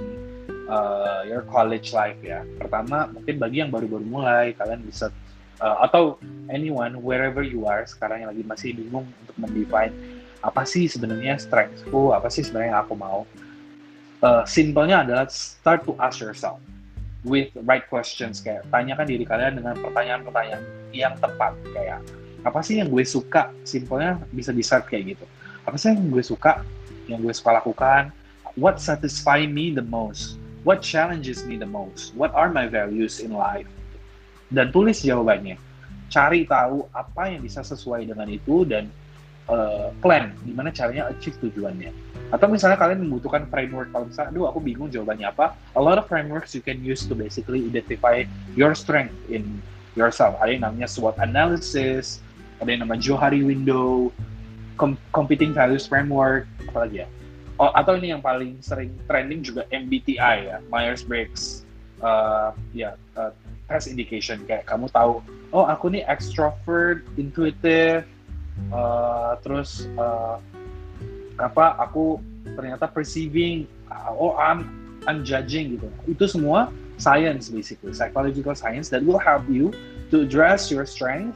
[0.68, 2.44] uh, your college life ya.
[2.60, 5.10] Pertama, mungkin bagi yang baru-baru mulai, kalian bisa
[5.64, 6.20] uh, atau
[6.52, 9.96] anyone wherever you are sekarang yang lagi masih bingung untuk mendefine
[10.46, 13.26] apa sih sebenarnya strengthku, apa sih sebenarnya aku mau.
[14.18, 16.58] Uh, simpelnya adalah start to ask yourself
[17.22, 22.02] with right questions kayak tanyakan diri kalian dengan pertanyaan-pertanyaan yang tepat kayak
[22.42, 25.26] apa sih yang gue suka simpelnya bisa di start kayak gitu
[25.68, 26.64] apa sih yang gue suka
[27.06, 28.10] yang gue suka lakukan
[28.56, 32.12] what satisfy me the most what challenges me the most?
[32.12, 33.72] What are my values in life?
[34.52, 35.56] Dan tulis jawabannya.
[36.12, 38.92] Cari tahu apa yang bisa sesuai dengan itu dan
[39.48, 41.96] uh, plan gimana caranya achieve tujuannya.
[42.36, 45.56] Atau misalnya kalian membutuhkan framework kalau misalnya, aduh aku bingung jawabannya apa.
[45.80, 48.28] A lot of frameworks you can use to basically identify
[48.60, 49.64] your strength in
[49.96, 50.36] yourself.
[50.44, 52.20] Ada yang namanya SWOT analysis,
[52.60, 54.12] ada yang namanya Johari window,
[54.76, 57.08] com competing values framework, apa lagi ya?
[57.60, 61.64] Oh, atau ini yang paling sering trending juga MBTI ya Myers Briggs.
[61.98, 63.34] Uh, ya uh,
[63.66, 65.18] test indication kayak kamu tahu
[65.50, 68.06] oh aku nih extrovert intuitive
[68.70, 70.38] uh, terus uh,
[71.42, 72.22] apa aku
[72.54, 73.66] ternyata perceiving
[74.14, 74.70] oh I'm
[75.08, 75.88] I'm judging gitu.
[76.06, 77.96] Itu semua science basically.
[77.96, 79.72] Psychological science that will help you
[80.12, 81.34] to address your strength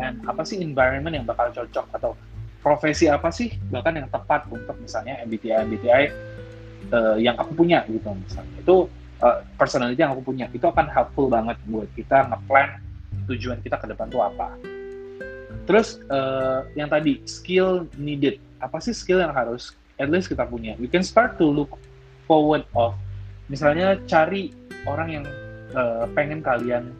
[0.00, 2.10] and apa sih environment yang bakal cocok atau
[2.62, 6.04] profesi apa sih bahkan yang tepat untuk misalnya MBTI MBTI
[6.94, 8.56] uh, yang aku punya gitu misalnya.
[8.62, 8.76] Itu
[9.20, 10.46] uh, personality yang aku punya.
[10.54, 12.78] Itu akan helpful banget buat kita ngeplan
[13.30, 14.54] tujuan kita ke depan tuh apa.
[15.66, 18.38] Terus uh, yang tadi skill needed.
[18.62, 20.78] Apa sih skill yang harus at least kita punya?
[20.78, 21.74] You can start to look
[22.30, 22.94] forward of.
[23.50, 24.54] Misalnya cari
[24.86, 25.24] orang yang
[25.74, 26.94] uh, pengen kalian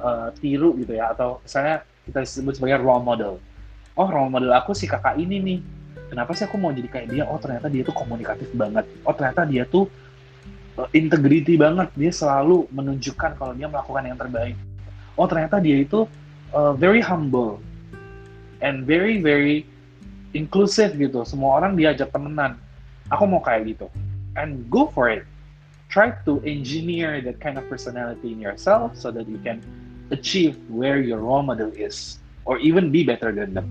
[0.00, 1.12] uh, tiru gitu ya.
[1.12, 3.40] Atau misalnya kita sebut sebagai role model
[3.94, 5.58] oh role model aku si kakak ini nih.
[6.10, 7.24] Kenapa sih aku mau jadi kayak dia?
[7.26, 8.86] Oh ternyata dia tuh komunikatif banget.
[9.02, 9.90] Oh ternyata dia tuh
[10.78, 11.90] uh, integrity banget.
[11.94, 14.54] Dia selalu menunjukkan kalau dia melakukan yang terbaik.
[15.18, 16.06] Oh ternyata dia itu
[16.54, 17.58] uh, very humble
[18.62, 19.66] and very very
[20.34, 21.22] inclusive gitu.
[21.26, 22.58] Semua orang diajak temenan.
[23.10, 23.86] Aku mau kayak gitu.
[24.34, 25.26] And go for it.
[25.86, 29.62] Try to engineer that kind of personality in yourself so that you can
[30.10, 33.68] achieve where your role model is or even be better than them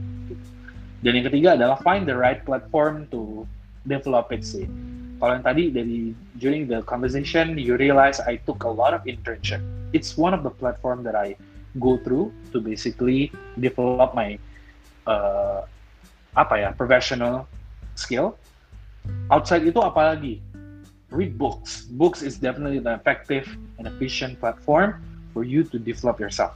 [1.03, 3.43] Dan yang ketiga adalah find the right platform to
[3.83, 4.63] develop it sih.
[5.19, 9.59] Kalau yang tadi dari during the conversation you realize I took a lot of internship.
[9.91, 11.35] It's one of the platform that I
[11.75, 14.39] go through to basically develop my
[15.03, 15.67] uh,
[16.39, 17.51] apa ya professional
[17.99, 18.39] skill.
[19.27, 20.39] Outside itu apalagi
[21.11, 21.83] read books.
[21.99, 23.43] Books is definitely an effective
[23.75, 25.03] and efficient platform
[25.35, 26.55] for you to develop yourself.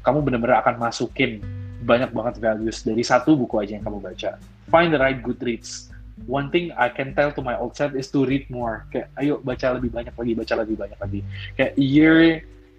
[0.00, 1.44] Kamu benar-benar akan masukin
[1.84, 4.36] banyak banget values dari satu buku aja yang kamu baca.
[4.68, 5.88] Find the right good reads.
[6.28, 8.84] One thing I can tell to my old self is to read more.
[8.92, 11.20] Kayak, ayo baca lebih banyak lagi, baca lebih banyak lagi.
[11.56, 12.16] Kayak a year,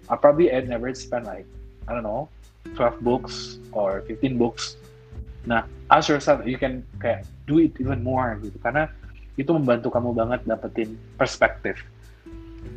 [0.06, 1.46] I probably had never spend like,
[1.90, 2.30] I don't know,
[2.78, 4.78] 12 books or 15 books.
[5.42, 8.54] Nah, ask yourself, you can kayak do it even more gitu.
[8.62, 8.86] Karena
[9.34, 11.82] itu membantu kamu banget dapetin perspektif.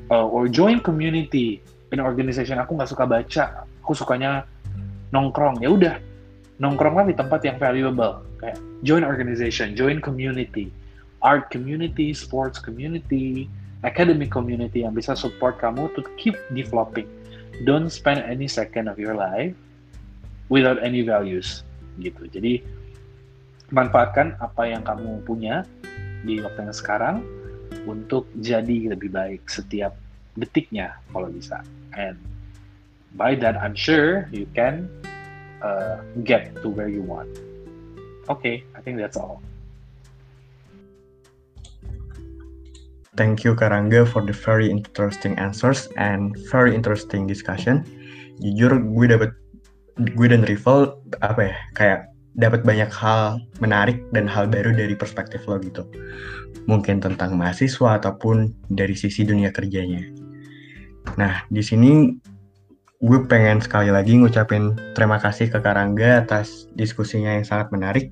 [0.09, 1.61] Uh, or join community
[1.93, 2.57] in organization.
[2.57, 4.49] Aku nggak suka baca, aku sukanya
[5.13, 5.61] nongkrong.
[5.61, 5.95] Ya udah,
[6.57, 8.25] nongkronglah di tempat yang valuable.
[8.41, 10.73] Kayak join organization, join community,
[11.21, 13.45] art community, sports community,
[13.85, 17.05] academic community yang bisa support kamu to keep developing.
[17.63, 19.53] Don't spend any second of your life
[20.49, 21.61] without any values
[22.01, 22.27] gitu.
[22.27, 22.65] Jadi
[23.71, 25.63] manfaatkan apa yang kamu punya
[26.25, 27.15] di waktu yang sekarang
[27.85, 29.95] untuk jadi lebih baik setiap
[30.35, 31.63] detiknya kalau bisa.
[31.95, 32.19] And
[33.15, 34.91] by that I'm sure you can
[35.63, 37.31] uh, get to where you want.
[38.29, 39.41] Okay, I think that's all.
[43.15, 47.87] Thank you Karangga for the very interesting answers and very interesting discussion.
[48.43, 49.31] Jujur gue dapet
[49.95, 51.99] gue dan Rival apa ya kayak
[52.35, 55.87] dapat banyak hal menarik dan hal baru dari perspektif lo gitu.
[56.67, 60.03] Mungkin tentang mahasiswa ataupun dari sisi dunia kerjanya.
[61.15, 62.11] Nah, di sini
[63.03, 68.07] gue pengen sekali lagi ngucapin terima kasih ke Karangga atas diskusinya yang sangat menarik.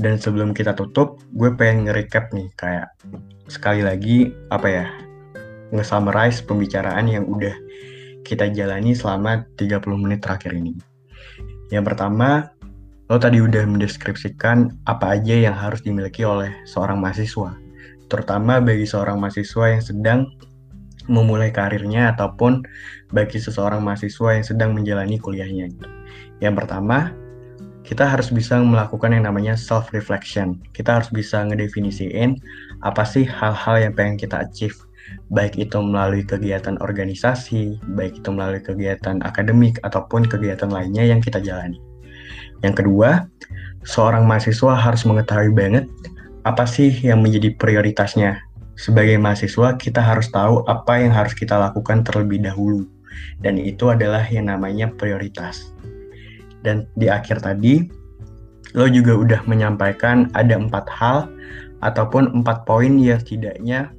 [0.00, 2.88] Dan sebelum kita tutup, gue pengen nge-recap nih kayak
[3.50, 4.86] sekali lagi apa ya
[5.74, 7.52] nge-summarize pembicaraan yang udah
[8.26, 10.74] kita jalani selama 30 menit terakhir ini.
[11.70, 12.50] Yang pertama,
[13.10, 17.54] lo tadi udah mendeskripsikan apa aja yang harus dimiliki oleh seorang mahasiswa,
[18.10, 20.20] terutama bagi seorang mahasiswa yang sedang
[21.10, 22.62] memulai karirnya ataupun
[23.10, 25.70] bagi seseorang mahasiswa yang sedang menjalani kuliahnya.
[26.38, 27.14] Yang pertama,
[27.82, 30.60] kita harus bisa melakukan yang namanya self reflection.
[30.76, 32.38] Kita harus bisa ngedefinisiin
[32.86, 34.76] apa sih hal-hal yang pengen kita achieve,
[35.32, 41.42] baik itu melalui kegiatan organisasi, baik itu melalui kegiatan akademik ataupun kegiatan lainnya yang kita
[41.42, 41.80] jalani.
[42.60, 43.26] Yang kedua,
[43.84, 45.84] seorang mahasiswa harus mengetahui banget
[46.44, 48.40] apa sih yang menjadi prioritasnya.
[48.80, 52.88] Sebagai mahasiswa, kita harus tahu apa yang harus kita lakukan terlebih dahulu.
[53.40, 55.72] Dan itu adalah yang namanya prioritas.
[56.60, 57.88] Dan di akhir tadi,
[58.76, 61.26] lo juga udah menyampaikan ada empat hal
[61.80, 63.90] ataupun empat poin yang setidaknya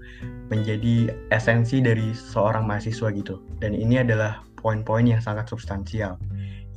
[0.52, 3.40] menjadi esensi dari seorang mahasiswa gitu.
[3.64, 6.20] Dan ini adalah poin-poin yang sangat substansial.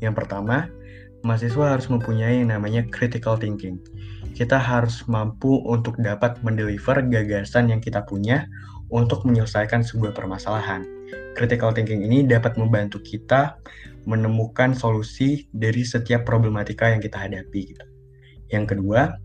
[0.01, 0.71] Yang pertama,
[1.27, 3.83] mahasiswa harus mempunyai yang namanya critical thinking.
[4.35, 8.47] Kita harus mampu untuk dapat mendeliver gagasan yang kita punya
[8.95, 10.87] untuk menyelesaikan sebuah permasalahan.
[11.35, 13.59] Critical thinking ini dapat membantu kita
[14.07, 17.75] menemukan solusi dari setiap problematika yang kita hadapi.
[17.75, 17.87] Gitu.
[18.53, 19.19] Yang kedua,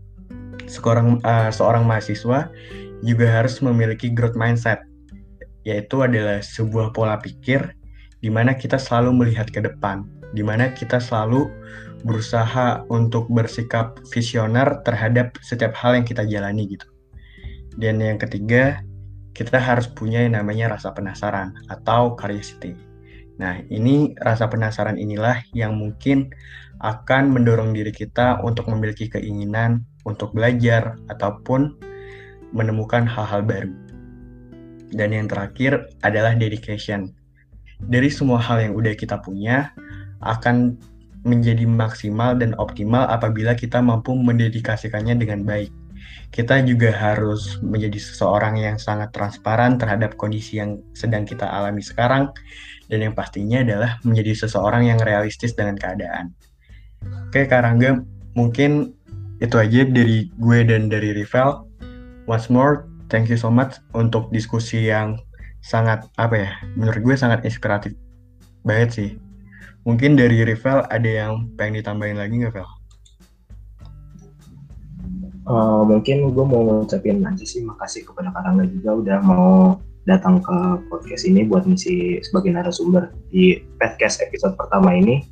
[0.66, 2.50] seorang uh, seorang mahasiswa
[3.04, 4.82] juga harus memiliki growth mindset,
[5.64, 7.76] yaitu adalah sebuah pola pikir
[8.20, 10.04] di mana kita selalu melihat ke depan,
[10.36, 11.48] di mana kita selalu
[12.04, 16.88] berusaha untuk bersikap visioner terhadap setiap hal yang kita jalani gitu.
[17.76, 18.80] Dan yang ketiga,
[19.32, 22.74] kita harus punya yang namanya rasa penasaran atau curiosity.
[23.40, 26.28] Nah, ini rasa penasaran inilah yang mungkin
[26.84, 31.76] akan mendorong diri kita untuk memiliki keinginan untuk belajar ataupun
[32.52, 33.72] menemukan hal-hal baru.
[34.90, 37.14] Dan yang terakhir adalah dedication.
[37.80, 39.72] Dari semua hal yang udah kita punya,
[40.20, 40.76] akan
[41.24, 45.72] menjadi maksimal dan optimal apabila kita mampu mendedikasikannya dengan baik.
[46.30, 52.30] Kita juga harus menjadi seseorang yang sangat transparan terhadap kondisi yang sedang kita alami sekarang,
[52.86, 56.30] dan yang pastinya adalah menjadi seseorang yang realistis dengan keadaan.
[57.28, 58.02] Oke, Karangga,
[58.38, 58.94] mungkin
[59.42, 61.66] itu aja dari gue dan dari Rivel.
[62.30, 65.18] Once more, thank you so much untuk diskusi yang
[65.66, 67.92] sangat apa ya, menurut gue sangat inspiratif
[68.64, 69.10] banget sih
[69.88, 72.68] Mungkin dari Rival ada yang pengen ditambahin lagi nggak, Vel?
[75.50, 80.58] Uh, mungkin gue mau ngucapin aja sih makasih kepada Karangga juga udah mau datang ke
[80.86, 85.26] podcast ini buat ngisi sebagai narasumber di podcast episode pertama ini.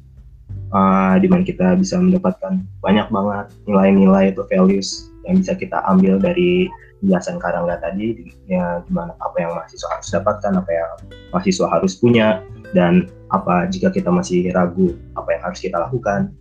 [0.74, 6.18] uh, di mana kita bisa mendapatkan banyak banget nilai-nilai atau values yang bisa kita ambil
[6.18, 6.66] dari
[7.00, 10.90] penjelasan Karangga tadi ya gimana apa yang mahasiswa harus dapatkan apa yang
[11.30, 12.42] mahasiswa harus punya
[12.74, 16.34] dan apa jika kita masih ragu apa yang harus kita lakukan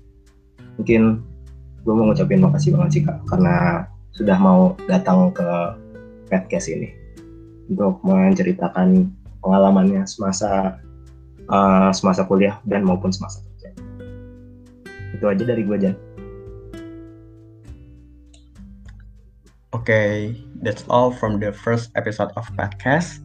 [0.81, 1.21] mungkin
[1.87, 5.47] gue mau ngucapin makasih banget sih kak karena sudah mau datang ke
[6.27, 6.91] podcast ini
[7.71, 9.07] untuk menceritakan
[9.39, 10.83] pengalamannya semasa
[11.47, 13.71] uh, semasa kuliah dan maupun semasa kerja
[15.15, 15.95] itu aja dari gue Jan.
[19.71, 20.11] Oke, okay,
[20.59, 23.23] that's all from the first episode of podcast.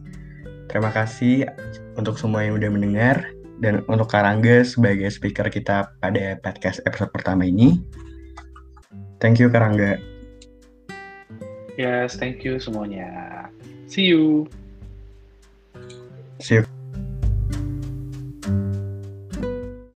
[0.71, 1.51] Terima kasih
[1.99, 3.27] untuk semua yang udah mendengar
[3.59, 7.83] dan untuk Karangga sebagai speaker kita pada podcast episode pertama ini.
[9.23, 10.03] Thank you Karangga.
[11.79, 13.47] Yes, thank you semuanya.
[13.87, 14.51] See you.
[16.43, 16.82] See you.